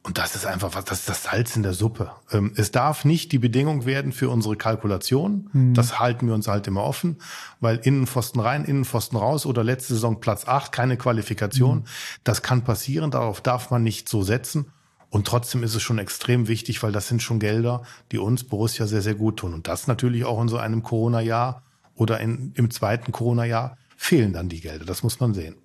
Und 0.07 0.19
das 0.19 0.37
ist 0.37 0.47
einfach 0.47 0.77
was, 0.77 0.85
das 0.85 1.01
ist 1.01 1.09
das 1.09 1.25
Salz 1.25 1.57
in 1.57 1.65
der 1.65 1.73
Suppe. 1.73 2.13
Ähm, 2.31 2.53
es 2.55 2.71
darf 2.71 3.05
nicht 3.05 3.33
die 3.33 3.41
Bedingung 3.41 3.87
werden 3.87 4.13
für 4.13 4.31
unsere 4.31 4.55
Kalkulation. 4.55 5.51
Mhm. 5.53 5.75
Das 5.75 5.99
halten 5.99 6.29
wir 6.29 6.35
uns 6.35 6.47
halt 6.47 6.69
immer 6.69 6.85
offen, 6.85 7.17
weil 7.59 7.79
Innenpfosten 7.79 8.41
rein, 8.41 8.65
Innenpfosten 8.65 9.19
raus 9.19 9.47
oder 9.47 9.65
letzte 9.65 9.95
Saison 9.95 10.21
Platz 10.21 10.47
8, 10.47 10.71
keine 10.71 10.97
Qualifikation. 10.97 11.79
Mhm. 11.79 11.85
Das 12.23 12.43
kann 12.43 12.63
passieren, 12.63 13.11
darauf 13.11 13.41
darf 13.41 13.71
man 13.73 13.83
nicht 13.83 14.09
so 14.09 14.23
setzen. 14.23 14.67
Und 15.11 15.27
trotzdem 15.27 15.63
ist 15.63 15.75
es 15.75 15.83
schon 15.83 15.99
extrem 15.99 16.49
wichtig, 16.49 16.83
weil 16.83 16.93
das 16.93 17.09
sind 17.09 17.23
schon 17.23 17.39
Gelder, 17.39 17.83
die 18.13 18.19
uns 18.19 18.45
Borussia 18.45 18.87
sehr, 18.87 19.03
sehr 19.03 19.15
gut 19.15 19.39
tun. 19.39 19.55
Und 19.55 19.69
das 19.69 19.87
natürlich 19.87 20.25
auch 20.25 20.41
in 20.43 20.49
so 20.49 20.59
einem 20.59 20.83
Corona-Jahr 20.83 21.63
oder 21.95 22.21
in, 22.21 22.53
im 22.55 22.71
zweiten 22.71 23.13
Corona-Jahr 23.13 23.79
fehlen 23.97 24.33
dann 24.33 24.49
die 24.49 24.61
Gelder. 24.61 24.85
Das 24.85 25.03
muss 25.03 25.21
man 25.21 25.33
sehen. 25.33 25.57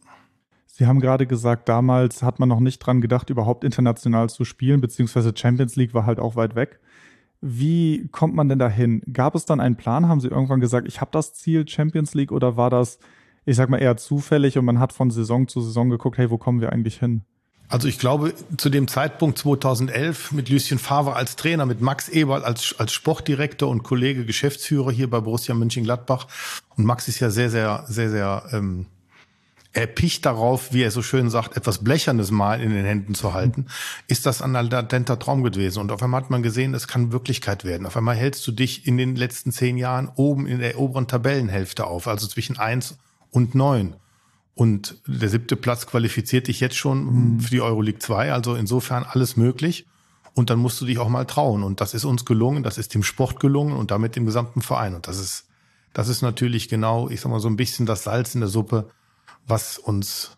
Sie 0.67 0.87
haben 0.87 1.01
gerade 1.01 1.27
gesagt, 1.27 1.67
damals 1.67 2.23
hat 2.23 2.39
man 2.39 2.49
noch 2.49 2.61
nicht 2.61 2.79
dran 2.79 3.01
gedacht, 3.01 3.29
überhaupt 3.29 3.63
international 3.63 4.29
zu 4.29 4.45
spielen, 4.45 4.79
beziehungsweise 4.79 5.33
Champions 5.35 5.75
League 5.75 5.93
war 5.93 6.05
halt 6.05 6.19
auch 6.19 6.35
weit 6.35 6.55
weg. 6.55 6.79
Wie 7.41 8.07
kommt 8.11 8.35
man 8.35 8.47
denn 8.47 8.59
dahin? 8.59 9.01
Gab 9.11 9.35
es 9.35 9.45
dann 9.45 9.59
einen 9.59 9.75
Plan? 9.75 10.07
Haben 10.07 10.21
Sie 10.21 10.27
irgendwann 10.27 10.59
gesagt, 10.59 10.87
ich 10.87 11.01
habe 11.01 11.11
das 11.11 11.33
Ziel 11.33 11.67
Champions 11.67 12.13
League 12.13 12.31
oder 12.31 12.55
war 12.55 12.69
das, 12.69 12.99
ich 13.45 13.57
sag 13.57 13.69
mal, 13.69 13.81
eher 13.81 13.97
zufällig 13.97 14.57
und 14.57 14.65
man 14.65 14.79
hat 14.79 14.93
von 14.93 15.11
Saison 15.11 15.47
zu 15.47 15.59
Saison 15.59 15.89
geguckt, 15.89 16.17
hey, 16.17 16.29
wo 16.29 16.37
kommen 16.37 16.61
wir 16.61 16.71
eigentlich 16.71 16.99
hin? 16.99 17.23
Also 17.71 17.87
ich 17.87 17.99
glaube, 17.99 18.33
zu 18.57 18.69
dem 18.69 18.89
Zeitpunkt 18.89 19.37
2011 19.37 20.33
mit 20.33 20.49
Lucien 20.49 20.77
Favre 20.77 21.15
als 21.15 21.37
Trainer, 21.37 21.65
mit 21.65 21.79
Max 21.79 22.09
Eberl 22.09 22.43
als, 22.43 22.75
als 22.77 22.91
Sportdirektor 22.91 23.69
und 23.69 23.81
Kollege 23.81 24.25
Geschäftsführer 24.25 24.91
hier 24.91 25.09
bei 25.09 25.21
Borussia 25.21 25.55
Mönchengladbach. 25.55 26.27
Und 26.75 26.83
Max 26.83 27.07
ist 27.07 27.21
ja 27.21 27.29
sehr, 27.29 27.49
sehr, 27.49 27.85
sehr, 27.87 28.09
sehr 28.09 28.43
ähm, 28.51 28.87
erpicht 29.71 30.25
darauf, 30.25 30.73
wie 30.73 30.83
er 30.83 30.91
so 30.91 31.01
schön 31.01 31.29
sagt, 31.29 31.55
etwas 31.55 31.81
Blechernes 31.81 32.29
mal 32.29 32.59
in 32.61 32.71
den 32.71 32.83
Händen 32.83 33.15
zu 33.15 33.33
halten, 33.33 33.67
ist 34.07 34.25
das 34.25 34.41
ein 34.41 34.51
latenter 34.51 35.17
Traum 35.17 35.41
gewesen. 35.41 35.79
Und 35.79 35.93
auf 35.93 36.03
einmal 36.03 36.23
hat 36.23 36.29
man 36.29 36.43
gesehen, 36.43 36.73
es 36.73 36.89
kann 36.89 37.13
Wirklichkeit 37.13 37.63
werden. 37.63 37.87
Auf 37.87 37.95
einmal 37.95 38.17
hältst 38.17 38.45
du 38.45 38.51
dich 38.51 38.85
in 38.85 38.97
den 38.97 39.15
letzten 39.15 39.53
zehn 39.53 39.77
Jahren 39.77 40.11
oben 40.15 40.45
in 40.45 40.59
der 40.59 40.77
oberen 40.77 41.07
Tabellenhälfte 41.07 41.87
auf, 41.87 42.09
also 42.09 42.27
zwischen 42.27 42.57
eins 42.57 42.97
und 43.29 43.55
neun. 43.55 43.95
Und 44.61 45.01
der 45.07 45.27
siebte 45.27 45.55
Platz 45.55 45.87
qualifiziert 45.87 46.47
dich 46.47 46.59
jetzt 46.59 46.75
schon 46.75 47.05
mhm. 47.05 47.39
für 47.39 47.49
die 47.49 47.61
Euroleague 47.61 47.97
2. 47.97 48.31
Also 48.31 48.53
insofern 48.53 49.03
alles 49.03 49.35
möglich. 49.35 49.87
Und 50.35 50.51
dann 50.51 50.59
musst 50.59 50.79
du 50.79 50.85
dich 50.85 50.99
auch 50.99 51.09
mal 51.09 51.25
trauen. 51.25 51.63
Und 51.63 51.81
das 51.81 51.95
ist 51.95 52.05
uns 52.05 52.25
gelungen, 52.25 52.61
das 52.61 52.77
ist 52.77 52.93
dem 52.93 53.01
Sport 53.01 53.39
gelungen 53.39 53.75
und 53.75 53.89
damit 53.89 54.15
dem 54.15 54.27
gesamten 54.27 54.61
Verein. 54.61 54.93
Und 54.93 55.07
das 55.07 55.17
ist, 55.17 55.47
das 55.93 56.09
ist 56.09 56.21
natürlich 56.21 56.69
genau, 56.69 57.09
ich 57.09 57.21
sag 57.21 57.31
mal, 57.31 57.39
so 57.39 57.47
ein 57.47 57.55
bisschen 57.55 57.87
das 57.87 58.03
Salz 58.03 58.35
in 58.35 58.41
der 58.41 58.49
Suppe, 58.51 58.91
was 59.47 59.79
uns 59.79 60.37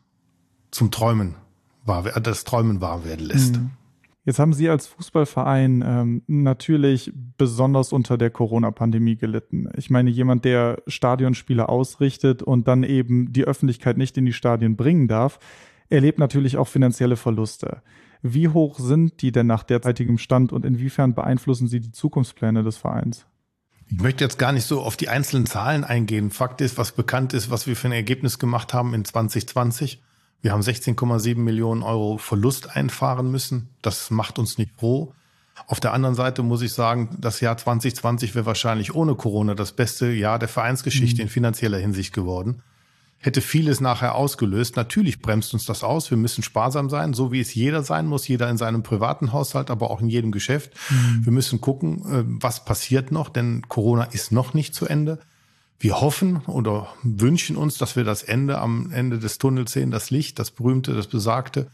zum 0.72 0.90
Träumen 0.90 1.36
wahr, 1.84 2.04
das 2.22 2.46
Träumen 2.46 2.80
wahr 2.80 3.04
werden 3.04 3.26
lässt. 3.26 3.58
Mhm. 3.58 3.72
Jetzt 4.26 4.40
haben 4.40 4.54
Sie 4.54 4.70
als 4.70 4.88
Fußballverein 4.88 5.84
ähm, 5.86 6.22
natürlich 6.28 7.12
besonders 7.38 7.92
unter 7.92 8.18
der 8.18 8.30
Corona-Pandemie 8.30 9.18
gelitten. 9.18 9.70
Ich 9.76 9.90
meine, 9.90 10.10
jemand, 10.10 10.46
der 10.46 10.82
Stadionspiele 10.88 11.68
ausrichtet 11.68 12.42
und 12.42 12.68
dann 12.70 12.84
eben 12.84 13.34
die 13.34 13.44
Öffentlichkeit 13.44 13.98
nicht 13.98 14.18
in 14.18 14.26
die 14.26 14.32
Stadien 14.32 14.78
bringen 14.78 15.10
darf, 15.10 15.40
erlebt 15.90 16.20
natürlich 16.20 16.56
auch 16.56 16.70
finanzielle 16.70 17.18
Verluste. 17.18 17.82
Wie 18.22 18.48
hoch 18.48 18.80
sind 18.80 19.22
die 19.22 19.34
denn 19.34 19.48
nach 19.48 19.64
derzeitigem 19.64 20.18
Stand 20.18 20.54
und 20.54 20.64
inwiefern 20.64 21.14
beeinflussen 21.14 21.68
sie 21.68 21.82
die 21.82 21.92
Zukunftspläne 21.92 22.64
des 22.64 22.78
Vereins? 22.78 23.26
Ich 23.90 24.02
möchte 24.02 24.24
jetzt 24.24 24.40
gar 24.40 24.54
nicht 24.54 24.64
so 24.64 24.82
auf 24.82 24.96
die 24.96 25.10
einzelnen 25.10 25.46
Zahlen 25.46 25.84
eingehen. 25.84 26.32
Fakt 26.32 26.62
ist, 26.62 26.78
was 26.78 26.94
bekannt 26.94 27.34
ist, 27.34 27.52
was 27.52 27.68
wir 27.68 27.76
für 27.76 27.90
ein 27.90 27.94
Ergebnis 27.94 28.40
gemacht 28.40 28.74
haben 28.74 28.94
in 28.94 29.04
2020 29.04 30.02
Wir 30.44 30.52
haben 30.52 30.62
16,7 30.62 31.38
Millionen 31.38 31.84
Euro 31.84 32.18
Verlust 32.18 32.76
einfahren 32.76 33.32
müssen. 33.32 33.70
Das 33.82 34.12
macht 34.12 34.38
uns 34.38 34.58
nicht 34.58 34.72
froh. 34.78 35.14
Auf 35.68 35.80
der 35.80 35.94
anderen 35.94 36.16
Seite 36.16 36.44
muss 36.44 36.62
ich 36.62 36.74
sagen, 36.74 37.16
das 37.18 37.40
Jahr 37.40 37.56
2020 37.56 38.36
wäre 38.36 38.46
wahrscheinlich 38.46 38.94
ohne 38.94 39.16
Corona 39.16 39.56
das 39.56 39.72
beste 39.72 40.12
Jahr 40.12 40.40
der 40.40 40.50
Vereinsgeschichte 40.50 41.22
mhm. 41.22 41.28
in 41.28 41.30
finanzieller 41.30 41.78
Hinsicht 41.78 42.14
geworden. 42.14 42.62
Hätte 43.20 43.40
vieles 43.40 43.80
nachher 43.80 44.16
ausgelöst. 44.16 44.76
Natürlich 44.76 45.22
bremst 45.22 45.54
uns 45.54 45.66
das 45.66 45.82
aus. 45.82 46.10
Wir 46.12 46.18
müssen 46.18 46.44
sparsam 46.44 46.90
sein, 46.90 47.14
so 47.14 47.32
wie 47.32 47.40
es 47.40 47.56
jeder 47.56 47.82
sein 47.82 48.06
muss. 48.06 48.28
Jeder 48.28 48.50
in 48.50 48.58
seinem 48.58 48.84
privaten 48.84 49.32
Haushalt, 49.32 49.72
aber 49.72 49.92
auch 49.92 50.02
in 50.02 50.10
jedem 50.10 50.34
Geschäft. 50.34 50.74
Mhm. 50.90 51.22
Wir 51.24 51.32
müssen 51.32 51.62
gucken, 51.62 52.00
äh, 52.00 52.24
was 52.26 52.66
passiert 52.66 53.14
noch, 53.14 53.30
denn 53.30 53.62
Corona 53.70 54.04
ist 54.04 54.34
noch 54.34 54.54
nicht 54.54 54.76
zu 54.76 54.88
Ende. 54.88 55.20
Wir 55.84 56.00
hoffen 56.00 56.38
oder 56.46 56.88
wünschen 57.04 57.58
uns, 57.58 57.78
dass 57.78 57.98
wir 57.98 58.06
das 58.06 58.24
Ende 58.24 58.58
am 58.60 58.94
Ende 58.94 59.20
des 59.20 59.38
Tunnels 59.38 59.74
sehen, 59.74 59.92
das 59.92 60.12
Licht, 60.12 60.40
das 60.40 60.50
berühmte, 60.50 60.94
das 60.94 61.08
besagte. 61.08 61.68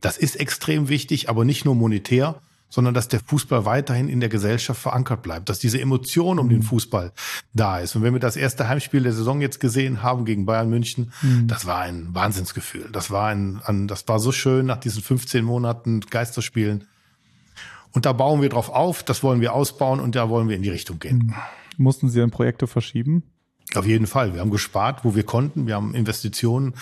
Das 0.00 0.16
ist 0.16 0.36
extrem 0.36 0.88
wichtig, 0.88 1.28
aber 1.28 1.44
nicht 1.44 1.66
nur 1.66 1.74
monetär, 1.74 2.40
sondern 2.70 2.94
dass 2.94 3.08
der 3.08 3.20
Fußball 3.20 3.66
weiterhin 3.66 4.08
in 4.08 4.20
der 4.20 4.30
Gesellschaft 4.30 4.80
verankert 4.80 5.20
bleibt, 5.20 5.50
dass 5.50 5.58
diese 5.58 5.78
Emotion 5.78 6.38
um 6.38 6.48
den 6.48 6.60
mhm. 6.60 6.62
Fußball 6.62 7.12
da 7.52 7.80
ist. 7.80 7.94
Und 7.94 8.02
wenn 8.02 8.14
wir 8.14 8.20
das 8.20 8.36
erste 8.36 8.66
Heimspiel 8.66 9.02
der 9.02 9.12
Saison 9.12 9.42
jetzt 9.42 9.60
gesehen 9.60 10.02
haben 10.02 10.24
gegen 10.24 10.46
Bayern 10.46 10.70
München, 10.70 11.12
mhm. 11.20 11.46
das 11.46 11.66
war 11.66 11.80
ein 11.80 12.14
Wahnsinnsgefühl. 12.14 12.88
Das 12.90 13.10
war 13.10 13.28
ein, 13.28 13.60
ein, 13.66 13.88
das 13.88 14.08
war 14.08 14.20
so 14.20 14.32
schön 14.32 14.64
nach 14.64 14.78
diesen 14.78 15.02
15 15.02 15.44
Monaten 15.44 16.00
Geisterspielen. 16.00 16.86
Und 17.92 18.06
da 18.06 18.14
bauen 18.14 18.40
wir 18.40 18.48
drauf 18.48 18.70
auf, 18.70 19.02
das 19.02 19.22
wollen 19.22 19.42
wir 19.42 19.52
ausbauen 19.52 20.00
und 20.00 20.16
da 20.16 20.30
wollen 20.30 20.48
wir 20.48 20.56
in 20.56 20.62
die 20.62 20.70
Richtung 20.70 20.98
gehen. 20.98 21.26
Mhm. 21.26 21.34
Mussten 21.76 22.08
Sie 22.08 22.20
dann 22.20 22.30
Projekte 22.30 22.66
verschieben? 22.66 23.22
Auf 23.76 23.86
jeden 23.86 24.06
Fall. 24.06 24.34
Wir 24.34 24.40
haben 24.40 24.50
gespart, 24.50 25.04
wo 25.04 25.14
wir 25.14 25.22
konnten. 25.22 25.66
Wir 25.66 25.76
haben 25.76 25.94
Investitionen 25.94 26.74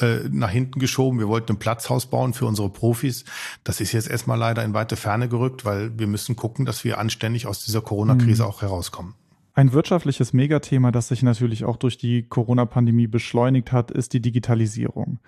äh, 0.00 0.20
nach 0.30 0.50
hinten 0.50 0.78
geschoben. 0.78 1.18
Wir 1.18 1.28
wollten 1.28 1.52
ein 1.52 1.58
Platzhaus 1.58 2.06
bauen 2.06 2.32
für 2.32 2.46
unsere 2.46 2.68
Profis. 2.68 3.24
Das 3.64 3.80
ist 3.80 3.92
jetzt 3.92 4.08
erstmal 4.08 4.38
leider 4.38 4.64
in 4.64 4.72
weite 4.72 4.96
Ferne 4.96 5.28
gerückt, 5.28 5.64
weil 5.64 5.98
wir 5.98 6.06
müssen 6.06 6.36
gucken, 6.36 6.64
dass 6.64 6.84
wir 6.84 6.98
anständig 6.98 7.46
aus 7.46 7.64
dieser 7.64 7.80
Corona-Krise 7.80 8.44
mhm. 8.44 8.48
auch 8.48 8.62
herauskommen. 8.62 9.14
Ein 9.54 9.72
wirtschaftliches 9.72 10.32
Megathema, 10.32 10.92
das 10.92 11.08
sich 11.08 11.24
natürlich 11.24 11.64
auch 11.64 11.76
durch 11.76 11.98
die 11.98 12.22
Corona-Pandemie 12.22 13.08
beschleunigt 13.08 13.72
hat, 13.72 13.90
ist 13.90 14.12
die 14.12 14.20
Digitalisierung. 14.20 15.18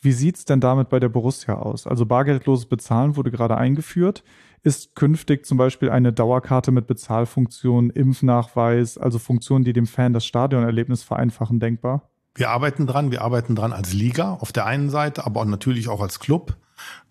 Wie 0.00 0.12
sieht's 0.12 0.44
denn 0.44 0.60
damit 0.60 0.88
bei 0.88 1.00
der 1.00 1.08
Borussia 1.08 1.56
aus? 1.56 1.88
Also 1.88 2.06
bargeldloses 2.06 2.66
Bezahlen 2.66 3.16
wurde 3.16 3.32
gerade 3.32 3.56
eingeführt. 3.56 4.22
Ist 4.62 4.94
künftig 4.94 5.46
zum 5.46 5.56
Beispiel 5.56 5.90
eine 5.90 6.12
Dauerkarte 6.12 6.70
mit 6.70 6.86
Bezahlfunktion, 6.86 7.90
Impfnachweis, 7.90 8.98
also 8.98 9.18
Funktionen, 9.18 9.64
die 9.64 9.72
dem 9.72 9.86
Fan 9.86 10.12
das 10.12 10.26
Stadionerlebnis 10.26 11.02
vereinfachen, 11.02 11.60
denkbar? 11.60 12.10
Wir 12.34 12.50
arbeiten 12.50 12.86
dran, 12.86 13.10
wir 13.10 13.22
arbeiten 13.22 13.56
dran 13.56 13.72
als 13.72 13.92
Liga 13.92 14.34
auf 14.34 14.52
der 14.52 14.66
einen 14.66 14.90
Seite, 14.90 15.24
aber 15.24 15.44
natürlich 15.44 15.88
auch 15.88 16.00
als 16.00 16.20
Club 16.20 16.56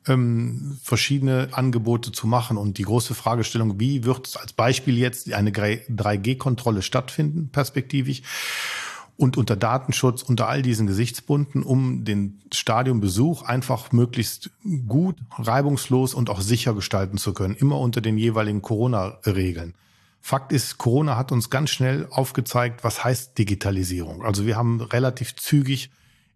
ähm, 0.07 0.77
verschiedene 0.81 1.49
Angebote 1.51 2.11
zu 2.11 2.27
machen. 2.27 2.57
Und 2.57 2.77
die 2.77 2.83
große 2.83 3.13
Fragestellung, 3.15 3.79
wie 3.79 4.05
wird 4.05 4.37
als 4.39 4.53
Beispiel 4.53 4.97
jetzt 4.97 5.31
eine 5.33 5.51
3G-Kontrolle 5.51 6.81
stattfinden, 6.81 7.49
perspektivisch? 7.51 8.21
Und 9.19 9.35
unter 9.35 9.57
Datenschutz, 9.57 10.23
unter 10.23 10.47
all 10.47 10.61
diesen 10.61 10.87
Gesichtspunkten, 10.87 11.61
um 11.61 12.05
den 12.05 12.39
Stadionbesuch 12.53 13.43
einfach 13.43 13.91
möglichst 13.91 14.49
gut, 14.87 15.17
reibungslos 15.37 16.13
und 16.13 16.29
auch 16.29 16.39
sicher 16.39 16.73
gestalten 16.73 17.17
zu 17.17 17.33
können, 17.33 17.53
immer 17.53 17.79
unter 17.79 17.99
den 17.99 18.17
jeweiligen 18.17 18.61
Corona-Regeln. 18.61 19.73
Fakt 20.21 20.53
ist, 20.53 20.77
Corona 20.77 21.17
hat 21.17 21.33
uns 21.33 21.49
ganz 21.49 21.69
schnell 21.69 22.07
aufgezeigt, 22.09 22.85
was 22.85 23.03
heißt 23.03 23.37
Digitalisierung. 23.37 24.23
Also 24.23 24.45
wir 24.45 24.55
haben 24.55 24.79
relativ 24.79 25.35
zügig 25.35 25.91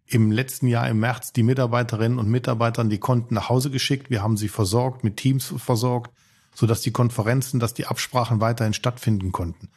im 0.06 0.30
letzten 0.32 0.68
Jahr 0.68 0.90
im 0.90 1.00
März 1.00 1.32
die 1.32 1.44
Mitarbeiterinnen 1.44 2.20
und 2.20 2.30
Mitarbeitern 2.30 2.90
die 2.90 3.00
Konten 3.00 3.36
nach 3.36 3.48
Hause 3.48 3.72
geschickt. 3.72 4.10
Wir 4.10 4.22
haben 4.22 4.36
sie 4.36 4.50
versorgt, 4.50 5.06
mit 5.06 5.16
Teams 5.16 5.54
versorgt, 5.56 6.12
sodass 6.54 6.82
die 6.82 6.92
Konferenzen, 6.92 7.62
dass 7.62 7.74
die 7.74 7.88
Absprachen 7.88 8.42
weiterhin 8.42 8.74
stattfinden 8.74 9.32
konnten. 9.32 9.70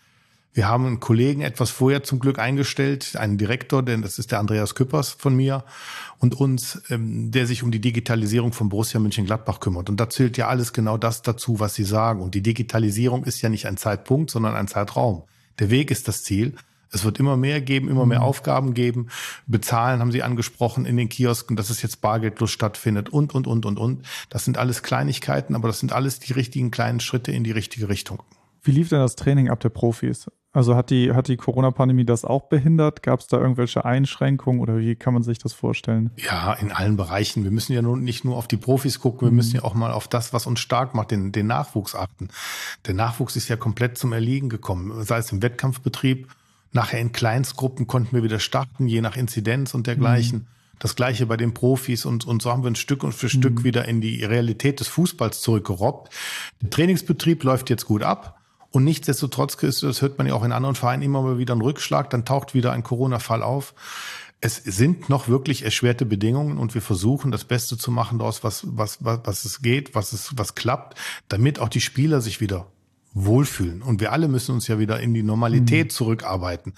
Wir 0.56 0.68
haben 0.68 0.86
einen 0.86 1.00
Kollegen 1.00 1.42
etwas 1.42 1.68
vorher 1.68 2.02
zum 2.02 2.18
Glück 2.18 2.38
eingestellt, 2.38 3.14
einen 3.16 3.36
Direktor, 3.36 3.82
denn 3.82 4.00
das 4.00 4.18
ist 4.18 4.32
der 4.32 4.38
Andreas 4.38 4.75
Küppers 4.75 5.10
von 5.10 5.36
mir 5.36 5.64
und 6.18 6.34
uns, 6.34 6.80
ähm, 6.88 7.30
der 7.30 7.46
sich 7.46 7.62
um 7.62 7.70
die 7.70 7.78
Digitalisierung 7.78 8.54
von 8.54 8.70
Borussia 8.70 8.98
Mönchengladbach 8.98 9.60
kümmert. 9.60 9.90
Und 9.90 10.00
da 10.00 10.08
zählt 10.08 10.38
ja 10.38 10.48
alles 10.48 10.72
genau 10.72 10.96
das 10.96 11.20
dazu, 11.20 11.60
was 11.60 11.75
Sie 11.75 11.84
sagen. 11.84 12.22
Und 12.22 12.34
die 12.34 12.40
Digitalisierung 12.40 13.25
ist 13.25 13.42
ja 13.42 13.50
nicht 13.50 13.66
ein 13.66 13.76
Zeitpunkt, 13.76 14.30
sondern 14.30 14.56
ein 14.56 14.66
Zeitraum. 14.66 15.25
Der 15.58 15.68
Weg 15.68 15.90
ist 15.90 16.08
das 16.08 16.22
Ziel. 16.22 16.54
Es 16.90 17.04
wird 17.04 17.18
immer 17.20 17.36
mehr 17.36 17.60
geben, 17.60 17.90
immer 17.90 18.06
mehr 18.06 18.20
mhm. 18.20 18.25
Aufgaben 18.25 18.72
geben. 18.72 19.08
Bezahlen 19.46 20.00
haben 20.00 20.10
Sie 20.10 20.22
angesprochen 20.22 20.86
in 20.86 20.96
den 20.96 21.10
Kiosken, 21.10 21.56
dass 21.56 21.68
es 21.68 21.82
jetzt 21.82 22.00
bargeldlos 22.00 22.50
stattfindet 22.50 23.10
und, 23.10 23.34
und, 23.34 23.46
und, 23.46 23.66
und, 23.66 23.78
und. 23.78 24.06
Das 24.30 24.46
sind 24.46 24.56
alles 24.56 24.82
Kleinigkeiten, 24.82 25.54
aber 25.54 25.68
das 25.68 25.80
sind 25.80 25.92
alles 25.92 26.18
die 26.18 26.32
richtigen 26.32 26.70
kleinen 26.70 27.00
Schritte 27.00 27.30
in 27.30 27.44
die 27.44 27.52
richtige 27.52 27.90
Richtung. 27.90 28.22
Wie 28.62 28.70
lief 28.70 28.88
denn 28.88 29.00
das 29.00 29.16
Training 29.16 29.50
ab 29.50 29.60
der 29.60 29.68
Profis? 29.68 30.28
Also 30.56 30.75
hat 30.75 30.88
die, 30.88 31.12
hat 31.12 31.28
die 31.28 31.36
Corona-Pandemie 31.36 32.06
das 32.06 32.25
auch 32.25 32.44
behindert? 32.44 33.02
Gab 33.02 33.20
es 33.20 33.26
da 33.26 33.36
irgendwelche 33.36 33.84
Einschränkungen 33.84 34.62
oder 34.62 34.78
wie 34.78 34.96
kann 34.96 35.12
man 35.12 35.22
sich 35.22 35.36
das 35.36 35.52
vorstellen? 35.52 36.10
Ja, 36.16 36.54
in 36.54 36.72
allen 36.72 36.96
Bereichen. 36.96 37.44
Wir 37.44 37.50
müssen 37.50 37.75
ja 37.75 37.82
nun 37.82 38.02
nicht 38.02 38.25
nur 38.25 38.38
auf 38.38 38.48
die 38.48 38.56
Profis 38.56 38.98
gucken, 38.98 39.26
wir 39.26 39.30
mhm. 39.32 39.36
müssen 39.36 39.56
ja 39.56 39.64
auch 39.64 39.75
mal 39.75 39.92
auf 39.92 40.08
das, 40.08 40.32
was 40.32 40.46
uns 40.46 40.60
stark 40.60 40.94
macht, 40.94 41.10
den, 41.10 41.30
den 41.30 41.46
Nachwuchs 41.46 41.94
achten. 41.94 42.28
Der 42.86 42.94
Nachwuchs 42.94 43.36
ist 43.36 43.48
ja 43.48 43.56
komplett 43.56 43.98
zum 43.98 44.14
Erliegen 44.14 44.48
gekommen, 44.48 45.04
sei 45.04 45.18
es 45.18 45.30
im 45.30 45.42
Wettkampfbetrieb. 45.42 46.26
Nachher 46.72 47.00
in 47.00 47.12
Kleinstgruppen 47.12 47.86
konnten 47.86 48.16
wir 48.16 48.22
wieder 48.22 48.40
starten, 48.40 48.88
je 48.88 49.02
nach 49.02 49.18
Inzidenz 49.18 49.75
und 49.75 49.86
dergleichen. 49.86 50.38
Mhm. 50.38 50.46
Das 50.78 50.96
gleiche 50.96 51.26
bei 51.26 51.36
den 51.36 51.52
Profis 51.52 52.06
und, 52.06 52.26
und 52.26 52.40
so 52.40 52.50
haben 52.50 52.62
wir 52.62 52.70
ein 52.70 52.76
Stück 52.76 53.04
und 53.04 53.12
für 53.12 53.26
mhm. 53.26 53.30
Stück 53.30 53.64
wieder 53.64 53.86
in 53.86 54.00
die 54.00 54.25
Realität 54.25 54.80
des 54.80 54.88
Fußballs 54.88 55.42
zurückgerobbt. 55.42 56.10
Der 56.62 56.70
Trainingsbetrieb 56.70 57.44
läuft 57.44 57.68
jetzt 57.68 57.84
gut 57.84 58.02
ab. 58.02 58.36
Und 58.70 58.85
nichtsdestotrotz, 58.85 59.56
das 59.56 60.02
hört 60.02 60.18
man 60.18 60.26
ja 60.26 60.35
auch 60.35 60.44
in 60.44 60.52
anderen 60.52 60.75
Vereinen 60.75 61.02
immer 61.02 61.23
mal 61.23 61.38
wieder 61.38 61.54
einen 61.54 61.62
Rückschlag, 61.62 62.11
dann 62.11 62.25
taucht 62.25 62.54
wieder 62.54 62.73
ein 62.73 62.82
Corona-Fall 62.82 63.42
auf. 63.42 63.75
Es 64.40 64.56
sind 64.56 65.08
noch 65.08 65.28
wirklich 65.28 65.64
erschwerte 65.64 66.04
Bedingungen 66.04 66.58
und 66.58 66.75
wir 66.75 66.82
versuchen 66.82 67.30
das 67.30 67.44
Beste 67.44 67.78
zu 67.78 67.90
machen 67.90 68.18
daraus, 68.18 68.44
was, 68.44 68.66
was, 68.66 69.02
was, 69.02 69.20
was 69.25 69.44
es 69.44 69.62
geht, 69.62 69.94
was 69.94 70.12
es, 70.12 70.37
was 70.37 70.54
klappt, 70.54 70.99
damit 71.28 71.58
auch 71.58 71.70
die 71.70 71.80
Spieler 71.80 72.20
sich 72.20 72.40
wieder 72.40 72.66
wohlfühlen. 73.16 73.80
Und 73.82 74.00
wir 74.00 74.12
alle 74.12 74.28
müssen 74.28 74.54
uns 74.54 74.68
ja 74.68 74.78
wieder 74.78 75.00
in 75.00 75.14
die 75.14 75.23
Normalität 75.23 75.87
mhm. 75.87 75.90
zurückarbeiten. 75.90 76.75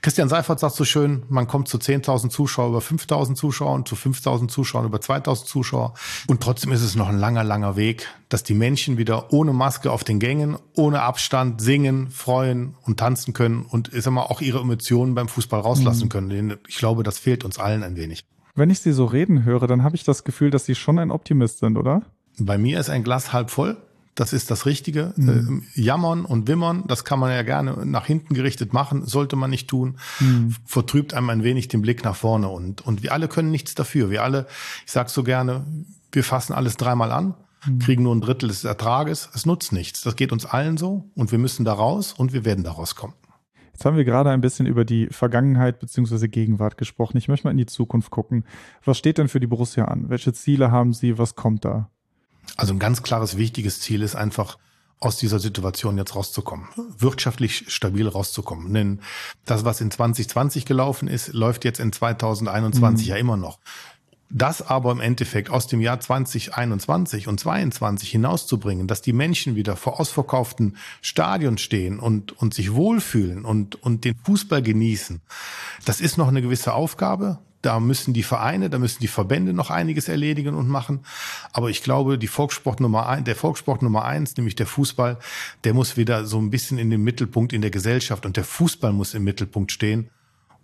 Christian 0.00 0.28
Seifert 0.28 0.60
sagt 0.60 0.76
so 0.76 0.84
schön, 0.84 1.24
man 1.28 1.48
kommt 1.48 1.66
zu 1.66 1.76
10.000 1.76 2.30
Zuschauer 2.30 2.68
über 2.68 2.78
5.000 2.78 3.34
Zuschauer 3.34 3.74
und 3.74 3.88
zu 3.88 3.96
5.000 3.96 4.48
Zuschauern 4.48 4.86
über 4.86 4.98
2.000 4.98 5.44
Zuschauer. 5.44 5.94
Und 6.28 6.40
trotzdem 6.40 6.70
ist 6.70 6.82
es 6.82 6.94
noch 6.94 7.08
ein 7.08 7.18
langer, 7.18 7.42
langer 7.42 7.74
Weg, 7.74 8.08
dass 8.28 8.44
die 8.44 8.54
Menschen 8.54 8.96
wieder 8.96 9.32
ohne 9.32 9.52
Maske 9.52 9.90
auf 9.90 10.04
den 10.04 10.20
Gängen, 10.20 10.56
ohne 10.74 11.02
Abstand 11.02 11.60
singen, 11.60 12.10
freuen 12.10 12.76
und 12.82 13.00
tanzen 13.00 13.34
können 13.34 13.62
und 13.62 13.90
sag 13.92 14.12
mal, 14.12 14.22
auch 14.22 14.40
ihre 14.40 14.60
Emotionen 14.60 15.16
beim 15.16 15.26
Fußball 15.26 15.60
rauslassen 15.60 16.04
mhm. 16.04 16.08
können. 16.10 16.58
Ich 16.68 16.78
glaube, 16.78 17.02
das 17.02 17.18
fehlt 17.18 17.44
uns 17.44 17.58
allen 17.58 17.82
ein 17.82 17.96
wenig. 17.96 18.24
Wenn 18.54 18.70
ich 18.70 18.80
Sie 18.80 18.92
so 18.92 19.06
reden 19.06 19.44
höre, 19.44 19.66
dann 19.66 19.82
habe 19.82 19.96
ich 19.96 20.04
das 20.04 20.22
Gefühl, 20.22 20.50
dass 20.50 20.64
Sie 20.64 20.76
schon 20.76 20.98
ein 21.00 21.10
Optimist 21.10 21.58
sind, 21.58 21.76
oder? 21.76 22.02
Bei 22.38 22.56
mir 22.56 22.78
ist 22.78 22.88
ein 22.88 23.02
Glas 23.02 23.32
halb 23.32 23.50
voll. 23.50 23.76
Das 24.14 24.34
ist 24.34 24.50
das 24.50 24.66
Richtige. 24.66 25.14
Mhm. 25.16 25.62
Äh, 25.74 25.80
jammern 25.80 26.24
und 26.24 26.46
wimmern, 26.46 26.84
das 26.86 27.04
kann 27.04 27.18
man 27.18 27.30
ja 27.30 27.42
gerne 27.42 27.86
nach 27.86 28.06
hinten 28.06 28.34
gerichtet 28.34 28.72
machen, 28.72 29.06
sollte 29.06 29.36
man 29.36 29.50
nicht 29.50 29.68
tun. 29.68 29.98
Mhm. 30.20 30.54
Vertrübt 30.66 31.14
einem 31.14 31.30
ein 31.30 31.44
wenig 31.44 31.68
den 31.68 31.80
Blick 31.80 32.04
nach 32.04 32.16
vorne. 32.16 32.48
Und, 32.48 32.86
und 32.86 33.02
wir 33.02 33.12
alle 33.12 33.28
können 33.28 33.50
nichts 33.50 33.74
dafür. 33.74 34.10
Wir 34.10 34.22
alle, 34.22 34.46
ich 34.84 34.92
sage 34.92 35.08
so 35.08 35.22
gerne, 35.22 35.64
wir 36.12 36.24
fassen 36.24 36.52
alles 36.52 36.76
dreimal 36.76 37.10
an, 37.10 37.34
mhm. 37.66 37.78
kriegen 37.78 38.02
nur 38.02 38.14
ein 38.14 38.20
Drittel 38.20 38.48
des 38.48 38.64
Ertrages. 38.64 39.30
Es 39.34 39.46
nutzt 39.46 39.72
nichts. 39.72 40.02
Das 40.02 40.14
geht 40.14 40.32
uns 40.32 40.44
allen 40.44 40.76
so 40.76 41.08
und 41.14 41.32
wir 41.32 41.38
müssen 41.38 41.64
da 41.64 41.72
raus 41.72 42.12
und 42.12 42.34
wir 42.34 42.44
werden 42.44 42.64
da 42.64 42.72
rauskommen. 42.72 43.16
Jetzt 43.72 43.86
haben 43.86 43.96
wir 43.96 44.04
gerade 44.04 44.30
ein 44.30 44.42
bisschen 44.42 44.66
über 44.66 44.84
die 44.84 45.06
Vergangenheit 45.06 45.80
bzw. 45.80 46.28
Gegenwart 46.28 46.76
gesprochen. 46.76 47.16
Ich 47.16 47.28
möchte 47.28 47.46
mal 47.46 47.52
in 47.52 47.56
die 47.56 47.66
Zukunft 47.66 48.10
gucken. 48.10 48.44
Was 48.84 48.98
steht 48.98 49.16
denn 49.16 49.28
für 49.28 49.40
die 49.40 49.46
Borussia 49.46 49.86
an? 49.86 50.10
Welche 50.10 50.34
Ziele 50.34 50.70
haben 50.70 50.92
Sie? 50.92 51.16
Was 51.16 51.34
kommt 51.34 51.64
da? 51.64 51.88
Also 52.56 52.72
ein 52.72 52.78
ganz 52.78 53.02
klares, 53.02 53.36
wichtiges 53.36 53.80
Ziel 53.80 54.02
ist 54.02 54.14
einfach, 54.14 54.58
aus 55.02 55.16
dieser 55.16 55.40
Situation 55.40 55.98
jetzt 55.98 56.14
rauszukommen, 56.14 56.68
wirtschaftlich 56.98 57.64
stabil 57.68 58.06
rauszukommen. 58.06 58.72
Denn 58.72 59.00
das, 59.44 59.64
was 59.64 59.80
in 59.80 59.90
2020 59.90 60.64
gelaufen 60.64 61.08
ist, 61.08 61.32
läuft 61.32 61.64
jetzt 61.64 61.80
in 61.80 61.92
2021 61.92 63.06
mhm. 63.06 63.10
ja 63.10 63.16
immer 63.16 63.36
noch. 63.36 63.58
Das 64.34 64.62
aber 64.62 64.92
im 64.92 65.00
Endeffekt 65.00 65.50
aus 65.50 65.66
dem 65.66 65.82
Jahr 65.82 66.00
2021 66.00 67.28
und 67.28 67.38
2022 67.38 68.10
hinauszubringen, 68.10 68.86
dass 68.86 69.02
die 69.02 69.12
Menschen 69.12 69.56
wieder 69.56 69.76
vor 69.76 70.00
ausverkauften 70.00 70.78
Stadien 71.02 71.58
stehen 71.58 71.98
und, 71.98 72.32
und 72.40 72.54
sich 72.54 72.72
wohlfühlen 72.72 73.44
und, 73.44 73.82
und 73.82 74.04
den 74.06 74.14
Fußball 74.24 74.62
genießen, 74.62 75.20
das 75.84 76.00
ist 76.00 76.16
noch 76.16 76.28
eine 76.28 76.40
gewisse 76.40 76.72
Aufgabe. 76.72 77.40
Da 77.62 77.80
müssen 77.80 78.12
die 78.12 78.24
Vereine, 78.24 78.70
da 78.70 78.78
müssen 78.78 79.00
die 79.00 79.08
Verbände 79.08 79.52
noch 79.52 79.70
einiges 79.70 80.08
erledigen 80.08 80.54
und 80.54 80.68
machen. 80.68 81.04
Aber 81.52 81.70
ich 81.70 81.82
glaube, 81.82 82.18
die 82.18 82.26
Volkssport 82.26 82.80
Nummer 82.80 83.08
ein, 83.08 83.24
der 83.24 83.36
Volkssport 83.36 83.82
Nummer 83.82 84.04
eins, 84.04 84.36
nämlich 84.36 84.56
der 84.56 84.66
Fußball, 84.66 85.18
der 85.64 85.72
muss 85.72 85.96
wieder 85.96 86.26
so 86.26 86.38
ein 86.38 86.50
bisschen 86.50 86.78
in 86.78 86.90
den 86.90 87.02
Mittelpunkt 87.02 87.52
in 87.52 87.62
der 87.62 87.70
Gesellschaft 87.70 88.26
und 88.26 88.36
der 88.36 88.44
Fußball 88.44 88.92
muss 88.92 89.14
im 89.14 89.24
Mittelpunkt 89.24 89.72
stehen. 89.72 90.10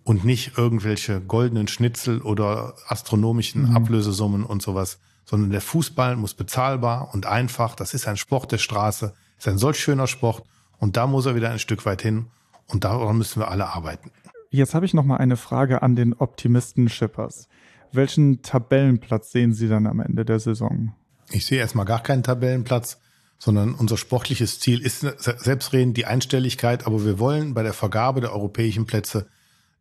und 0.08 0.24
nicht 0.24 0.56
irgendwelche 0.56 1.20
goldenen 1.20 1.68
Schnitzel 1.68 2.22
oder 2.22 2.74
astronomischen 2.88 3.68
mhm. 3.68 3.76
Ablösesummen 3.76 4.42
und 4.42 4.62
sowas, 4.62 5.00
sondern 5.26 5.50
der 5.50 5.60
Fußball 5.60 6.16
muss 6.16 6.32
bezahlbar 6.32 7.10
und 7.12 7.26
einfach, 7.26 7.74
das 7.74 7.92
ist 7.92 8.08
ein 8.08 8.16
Sport 8.16 8.50
der 8.50 8.58
Straße, 8.58 9.12
ist 9.36 9.48
ein 9.48 9.58
solch 9.58 9.78
schöner 9.78 10.06
Sport 10.06 10.44
und 10.78 10.96
da 10.96 11.06
muss 11.06 11.26
er 11.26 11.34
wieder 11.34 11.50
ein 11.50 11.58
Stück 11.58 11.84
weit 11.84 12.00
hin 12.00 12.26
und 12.68 12.84
daran 12.84 13.18
müssen 13.18 13.40
wir 13.40 13.50
alle 13.50 13.68
arbeiten. 13.68 14.10
Jetzt 14.50 14.74
habe 14.74 14.86
ich 14.86 14.94
noch 14.94 15.04
mal 15.04 15.16
eine 15.16 15.36
Frage 15.36 15.82
an 15.82 15.94
den 15.94 16.14
Optimisten 16.14 16.88
Schippers. 16.88 17.48
Welchen 17.92 18.42
Tabellenplatz 18.42 19.32
sehen 19.32 19.52
Sie 19.52 19.68
dann 19.68 19.86
am 19.86 20.00
Ende 20.00 20.24
der 20.24 20.38
Saison? 20.38 20.94
Ich 21.30 21.46
sehe 21.46 21.58
erstmal 21.58 21.84
gar 21.84 22.02
keinen 22.02 22.22
Tabellenplatz, 22.22 23.00
sondern 23.38 23.74
unser 23.74 23.96
sportliches 23.96 24.60
Ziel 24.60 24.80
ist 24.80 25.00
selbstredend 25.00 25.96
die 25.96 26.06
Einstelligkeit, 26.06 26.86
aber 26.86 27.04
wir 27.04 27.18
wollen 27.18 27.54
bei 27.54 27.62
der 27.62 27.72
Vergabe 27.72 28.20
der 28.20 28.32
europäischen 28.32 28.86
Plätze 28.86 29.28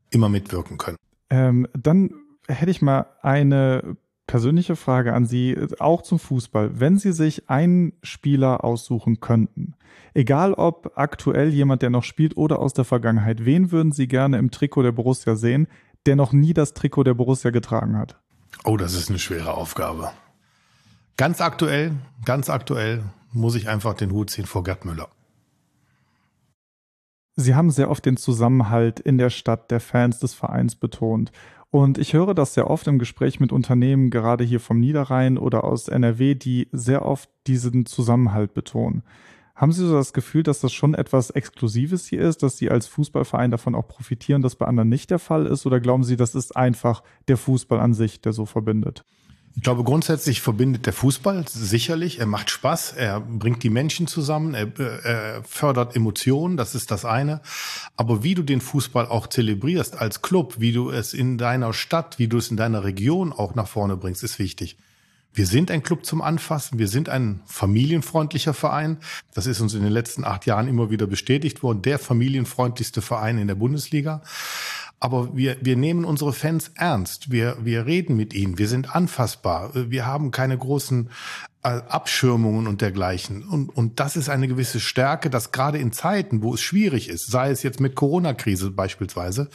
immer 0.10 0.30
mitwirken 0.30 0.78
können. 0.78 0.98
Ähm, 1.30 1.68
dann 1.74 2.12
hätte 2.48 2.72
ich 2.72 2.82
mal 2.82 3.08
eine 3.22 3.98
persönliche 4.28 4.76
Frage 4.76 5.14
an 5.14 5.26
Sie, 5.26 5.58
auch 5.80 6.02
zum 6.02 6.20
Fußball. 6.20 6.80
Wenn 6.80 6.98
Sie 6.98 7.14
sich 7.14 7.50
einen 7.50 7.94
Spieler 8.04 8.64
aussuchen 8.64 9.20
könnten, 9.20 9.74
egal 10.14 10.54
ob 10.54 10.92
aktuell 10.96 11.50
jemand, 11.50 11.82
der 11.82 11.90
noch 11.90 12.04
spielt 12.04 12.38
oder 12.38 12.60
aus 12.60 12.74
der 12.74 12.86
Vergangenheit, 12.86 13.46
wen 13.46 13.72
würden 13.72 13.92
Sie 13.92 14.08
gerne 14.08 14.38
im 14.38 14.52
Trikot 14.52 14.84
der 14.84 14.92
Borussia 14.92 15.36
sehen, 15.36 15.68
der 16.06 16.16
noch 16.16 16.34
nie 16.34 16.54
das 16.54 16.74
Trikot 16.74 17.04
der 17.04 17.14
Borussia 17.14 17.52
getragen 17.52 17.98
hat? 17.98 18.20
Oh, 18.64 18.78
das 18.78 18.94
ist 18.94 19.10
eine 19.10 19.20
schwere 19.20 19.54
Aufgabe. 19.54 20.12
Ganz 21.16 21.42
aktuell, 21.42 21.94
ganz 22.26 22.50
aktuell 22.50 23.04
muss 23.32 23.56
ich 23.56 23.70
einfach 23.70 23.94
den 23.94 24.12
Hut 24.12 24.30
ziehen 24.30 24.46
vor 24.46 24.64
Gerd 24.64 24.86
Müller. 24.86 25.10
Sie 27.40 27.54
haben 27.54 27.70
sehr 27.70 27.92
oft 27.92 28.04
den 28.04 28.18
Zusammenhalt 28.18 29.00
in 29.00 29.20
der 29.20 29.30
Stadt 29.30 29.70
der 29.70 29.80
Fans 29.80 30.18
des 30.18 30.34
Vereins 30.34 30.76
betont. 30.76 31.32
Und 31.70 32.00
ich 32.00 32.14
höre 32.14 32.34
das 32.34 32.56
sehr 32.56 32.68
oft 32.68 32.88
im 32.88 32.98
Gespräch 32.98 33.40
mit 33.40 33.52
Unternehmen, 33.52 34.10
gerade 34.10 34.44
hier 34.44 34.60
vom 34.60 34.80
Niederrhein 34.80 35.38
oder 35.38 35.64
aus 35.64 35.88
NRW, 35.88 36.34
die 36.34 36.68
sehr 36.72 37.06
oft 37.06 37.30
diesen 37.46 37.86
Zusammenhalt 37.86 38.56
betonen. 38.56 39.04
Haben 39.54 39.72
Sie 39.72 39.86
so 39.86 39.94
das 39.94 40.14
Gefühl, 40.14 40.42
dass 40.42 40.62
das 40.62 40.74
schon 40.74 40.96
etwas 40.96 41.30
Exklusives 41.30 42.08
hier 42.08 42.22
ist, 42.22 42.42
dass 42.42 42.58
Sie 42.58 42.72
als 42.72 42.88
Fußballverein 42.88 43.52
davon 43.52 43.76
auch 43.76 43.88
profitieren, 43.88 44.42
dass 44.42 44.56
bei 44.56 44.66
anderen 44.66 44.90
nicht 44.90 45.12
der 45.12 45.20
Fall 45.20 45.46
ist? 45.46 45.68
Oder 45.68 45.80
glauben 45.80 46.04
Sie, 46.04 46.16
das 46.16 46.34
ist 46.34 46.56
einfach 46.56 47.04
der 47.28 47.38
Fußball 47.38 47.80
an 47.80 47.94
sich, 47.94 48.20
der 48.20 48.34
so 48.34 48.48
verbindet? 48.48 49.06
Ich 49.56 49.64
glaube, 49.64 49.84
grundsätzlich 49.84 50.42
verbindet 50.42 50.86
der 50.86 50.94
Fußball 50.94 51.46
sicherlich. 51.48 52.20
Er 52.20 52.28
macht 52.28 52.52
Spaß, 52.52 52.94
er 52.94 53.20
bringt 53.20 53.64
die 53.64 53.72
Menschen 53.72 54.06
zusammen, 54.06 54.54
er, 54.54 54.72
er, 54.80 55.44
fördert 55.44 55.96
Emotionen, 55.96 56.58
das 56.58 56.76
ist 56.76 56.92
das 56.92 57.06
eine. 57.06 57.42
Aber 57.96 58.24
wie 58.24 58.36
du 58.36 58.44
den 58.44 58.62
Fußball 58.62 59.08
auch 59.08 59.26
zelebrierst 59.28 59.98
als 59.98 60.22
Club, 60.22 60.56
wie 60.60 60.74
du 60.74 60.92
es 60.92 61.14
in 61.14 61.40
deiner 61.40 61.74
Stadt, 61.74 62.20
wie 62.20 62.28
du 62.28 62.38
es 62.38 62.52
in 62.52 62.58
deiner 62.58 62.84
Region 62.84 63.34
auch 63.34 63.56
nach 63.56 63.68
vorne 63.68 63.98
bringst, 63.98 64.24
ist 64.24 64.38
wichtig. 64.38 64.78
Wir 65.38 65.46
sind 65.46 65.70
ein 65.70 65.84
Club 65.84 66.04
zum 66.04 66.24
Anfassen. 66.24 66.80
Wir 66.80 66.88
sind 66.88 67.10
ein 67.10 67.42
familienfreundlicher 67.46 68.56
Verein. 68.56 68.98
Das 69.36 69.46
ist 69.46 69.62
uns 69.62 69.76
in 69.76 69.84
den 69.84 69.92
letzten 69.92 70.24
acht 70.24 70.48
Jahren 70.48 70.68
immer 70.68 70.90
wieder 70.90 71.06
bestätigt 71.06 71.62
worden. 71.62 71.84
Der 71.84 72.00
familienfreundlichste 72.00 73.04
Verein 73.04 73.38
in 73.38 73.48
der 73.48 73.54
Bundesliga. 73.54 74.24
Aber 75.00 75.36
wir, 75.36 75.58
wir 75.62 75.76
nehmen 75.76 76.06
unsere 76.06 76.34
Fans 76.34 76.72
ernst. 76.76 77.32
Wir, 77.32 77.58
wir 77.62 77.86
reden 77.86 78.16
mit 78.16 78.34
ihnen. 78.34 78.58
Wir 78.58 78.68
sind 78.68 78.96
anfassbar. 78.96 79.72
Wir 79.74 80.08
haben 80.08 80.32
keine 80.32 80.58
großen 80.58 81.10
äh, 81.62 81.82
Abschirmungen 81.88 82.66
und 82.66 82.82
dergleichen. 82.82 83.44
Und, 83.44 83.70
und 83.70 84.00
das 84.00 84.16
ist 84.16 84.30
eine 84.30 84.48
gewisse 84.48 84.80
Stärke, 84.80 85.30
dass 85.30 85.52
gerade 85.52 85.78
in 85.78 85.92
Zeiten, 85.92 86.42
wo 86.42 86.56
es 86.56 86.62
schwierig 86.62 87.10
ist, 87.10 87.28
sei 87.28 87.52
es 87.52 87.62
jetzt 87.62 87.80
mit 87.80 87.94
Corona-Krise 87.94 88.72
beispielsweise, 88.72 89.50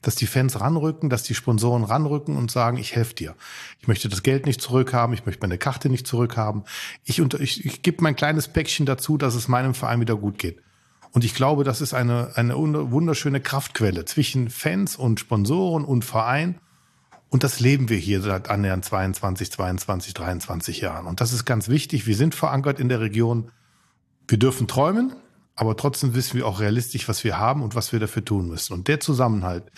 dass 0.00 0.14
die 0.14 0.26
Fans 0.26 0.60
ranrücken, 0.60 1.10
dass 1.10 1.22
die 1.22 1.34
Sponsoren 1.34 1.84
ranrücken 1.84 2.36
und 2.36 2.50
sagen, 2.50 2.78
ich 2.78 2.94
helfe 2.94 3.14
dir. 3.14 3.34
Ich 3.80 3.88
möchte 3.88 4.08
das 4.08 4.22
Geld 4.22 4.46
nicht 4.46 4.62
zurückhaben, 4.62 5.14
ich 5.14 5.26
möchte 5.26 5.42
meine 5.42 5.58
Karte 5.58 5.90
nicht 5.90 6.06
zurückhaben. 6.06 6.64
Ich, 7.04 7.18
ich, 7.18 7.66
ich 7.66 7.82
gebe 7.82 8.02
mein 8.02 8.16
kleines 8.16 8.48
Päckchen 8.48 8.86
dazu, 8.86 9.18
dass 9.18 9.34
es 9.34 9.48
meinem 9.48 9.74
Verein 9.74 10.00
wieder 10.00 10.16
gut 10.16 10.38
geht. 10.38 10.62
Und 11.12 11.24
ich 11.24 11.34
glaube, 11.34 11.64
das 11.64 11.80
ist 11.80 11.94
eine, 11.94 12.32
eine 12.36 12.54
wunderschöne 12.56 13.40
Kraftquelle 13.40 14.04
zwischen 14.04 14.50
Fans 14.50 14.96
und 14.96 15.20
Sponsoren 15.20 15.84
und 15.84 16.04
Verein. 16.04 16.60
Und 17.30 17.44
das 17.44 17.60
leben 17.60 17.88
wir 17.88 17.98
hier 17.98 18.20
seit 18.20 18.48
annähernd 18.48 18.84
22, 18.84 19.50
22, 19.52 20.14
23 20.14 20.80
Jahren. 20.80 21.06
Und 21.06 21.20
das 21.20 21.32
ist 21.32 21.44
ganz 21.44 21.68
wichtig. 21.68 22.06
Wir 22.06 22.16
sind 22.16 22.34
verankert 22.34 22.80
in 22.80 22.88
der 22.88 23.00
Region. 23.00 23.50
Wir 24.26 24.38
dürfen 24.38 24.66
träumen, 24.66 25.14
aber 25.54 25.76
trotzdem 25.76 26.14
wissen 26.14 26.36
wir 26.36 26.46
auch 26.46 26.60
realistisch, 26.60 27.08
was 27.08 27.24
wir 27.24 27.38
haben 27.38 27.62
und 27.62 27.74
was 27.74 27.92
wir 27.92 28.00
dafür 28.00 28.24
tun 28.24 28.48
müssen. 28.48 28.72
Und 28.74 28.88
der 28.88 29.00
Zusammenhalt 29.00 29.70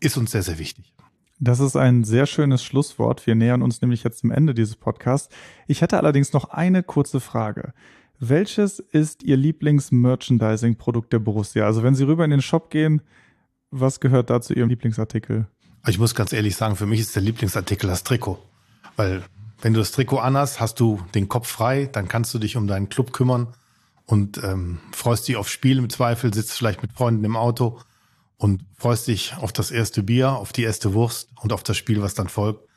ist 0.00 0.16
uns 0.16 0.30
sehr, 0.30 0.42
sehr 0.42 0.58
wichtig. 0.58 0.92
Das 1.40 1.60
ist 1.60 1.76
ein 1.76 2.02
sehr 2.02 2.26
schönes 2.26 2.64
Schlusswort. 2.64 3.26
Wir 3.26 3.36
nähern 3.36 3.62
uns 3.62 3.80
nämlich 3.80 4.02
jetzt 4.02 4.18
zum 4.18 4.32
Ende 4.32 4.54
dieses 4.54 4.76
Podcasts. 4.76 5.32
Ich 5.68 5.82
hätte 5.82 5.96
allerdings 5.96 6.32
noch 6.32 6.50
eine 6.50 6.82
kurze 6.82 7.20
Frage. 7.20 7.74
Welches 8.20 8.80
ist 8.80 9.22
Ihr 9.22 9.36
Lieblings-Merchandising-Produkt 9.36 11.12
der 11.12 11.20
Borussia? 11.20 11.64
Also 11.64 11.84
wenn 11.84 11.94
Sie 11.94 12.04
rüber 12.04 12.24
in 12.24 12.30
den 12.30 12.42
Shop 12.42 12.70
gehen, 12.70 13.00
was 13.70 14.00
gehört 14.00 14.30
da 14.30 14.40
zu 14.40 14.54
Ihrem 14.54 14.68
Lieblingsartikel? 14.68 15.46
Ich 15.86 15.98
muss 15.98 16.14
ganz 16.14 16.32
ehrlich 16.32 16.56
sagen, 16.56 16.74
für 16.74 16.86
mich 16.86 17.00
ist 17.00 17.14
der 17.14 17.22
Lieblingsartikel 17.22 17.88
das 17.88 18.02
Trikot. 18.02 18.38
Weil 18.96 19.22
wenn 19.60 19.72
du 19.72 19.78
das 19.78 19.92
Trikot 19.92 20.18
anhast, 20.18 20.58
hast 20.60 20.80
du 20.80 21.00
den 21.14 21.28
Kopf 21.28 21.48
frei, 21.48 21.86
dann 21.86 22.08
kannst 22.08 22.34
du 22.34 22.38
dich 22.40 22.56
um 22.56 22.66
deinen 22.66 22.88
Club 22.88 23.12
kümmern 23.12 23.48
und 24.04 24.42
ähm, 24.42 24.80
freust 24.92 25.28
dich 25.28 25.36
auf 25.36 25.48
Spiel 25.48 25.78
im 25.78 25.88
Zweifel, 25.88 26.34
sitzt 26.34 26.52
vielleicht 26.52 26.82
mit 26.82 26.92
Freunden 26.92 27.24
im 27.24 27.36
Auto 27.36 27.80
und 28.36 28.64
freust 28.76 29.06
dich 29.06 29.36
auf 29.36 29.52
das 29.52 29.70
erste 29.70 30.02
Bier, 30.02 30.32
auf 30.32 30.52
die 30.52 30.62
erste 30.62 30.92
Wurst 30.92 31.28
und 31.40 31.52
auf 31.52 31.62
das 31.62 31.76
Spiel, 31.76 32.02
was 32.02 32.14
dann 32.14 32.28
folgt. 32.28 32.67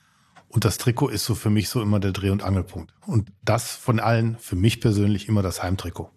Und 0.52 0.66
das 0.66 0.78
Trikot 0.78 1.08
ist 1.08 1.26
so 1.26 1.34
für 1.34 1.50
mich 1.50 1.70
so 1.70 1.82
immer 1.82 2.00
der 2.00 2.12
Dreh- 2.12 2.30
und 2.30 2.44
Angelpunkt. 2.44 2.94
Und 3.06 3.32
das 3.44 3.72
von 3.72 4.00
allen, 4.00 4.38
für 4.38 4.58
mich 4.58 4.82
persönlich 4.82 5.30
immer 5.30 5.42
das 5.42 5.64
Heimtrikot. 5.64 6.10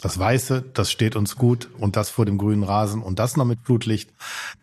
Das 0.00 0.18
Weiße, 0.18 0.64
das 0.72 0.90
steht 0.90 1.16
uns 1.16 1.36
gut 1.36 1.68
und 1.78 1.96
das 1.96 2.08
vor 2.08 2.24
dem 2.24 2.38
grünen 2.38 2.62
Rasen 2.62 3.02
und 3.02 3.18
das 3.18 3.36
noch 3.36 3.44
mit 3.44 3.64
Blutlicht, 3.64 4.10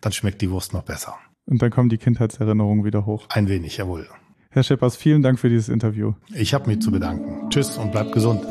dann 0.00 0.12
schmeckt 0.12 0.40
die 0.40 0.50
Wurst 0.50 0.72
noch 0.72 0.82
besser. 0.82 1.14
Und 1.44 1.62
dann 1.62 1.70
kommen 1.70 1.90
die 1.90 1.98
Kindheitserinnerungen 1.98 2.84
wieder 2.84 3.06
hoch. 3.06 3.26
Ein 3.28 3.48
wenig, 3.48 3.76
jawohl. 3.76 4.08
Herr 4.50 4.62
Scheppers, 4.62 4.96
vielen 4.96 5.22
Dank 5.22 5.38
für 5.38 5.50
dieses 5.50 5.68
Interview. 5.68 6.14
Ich 6.34 6.54
habe 6.54 6.66
mich 6.66 6.80
zu 6.80 6.90
bedanken. 6.90 7.50
Tschüss 7.50 7.76
und 7.76 7.92
bleibt 7.92 8.12
gesund. 8.12 8.44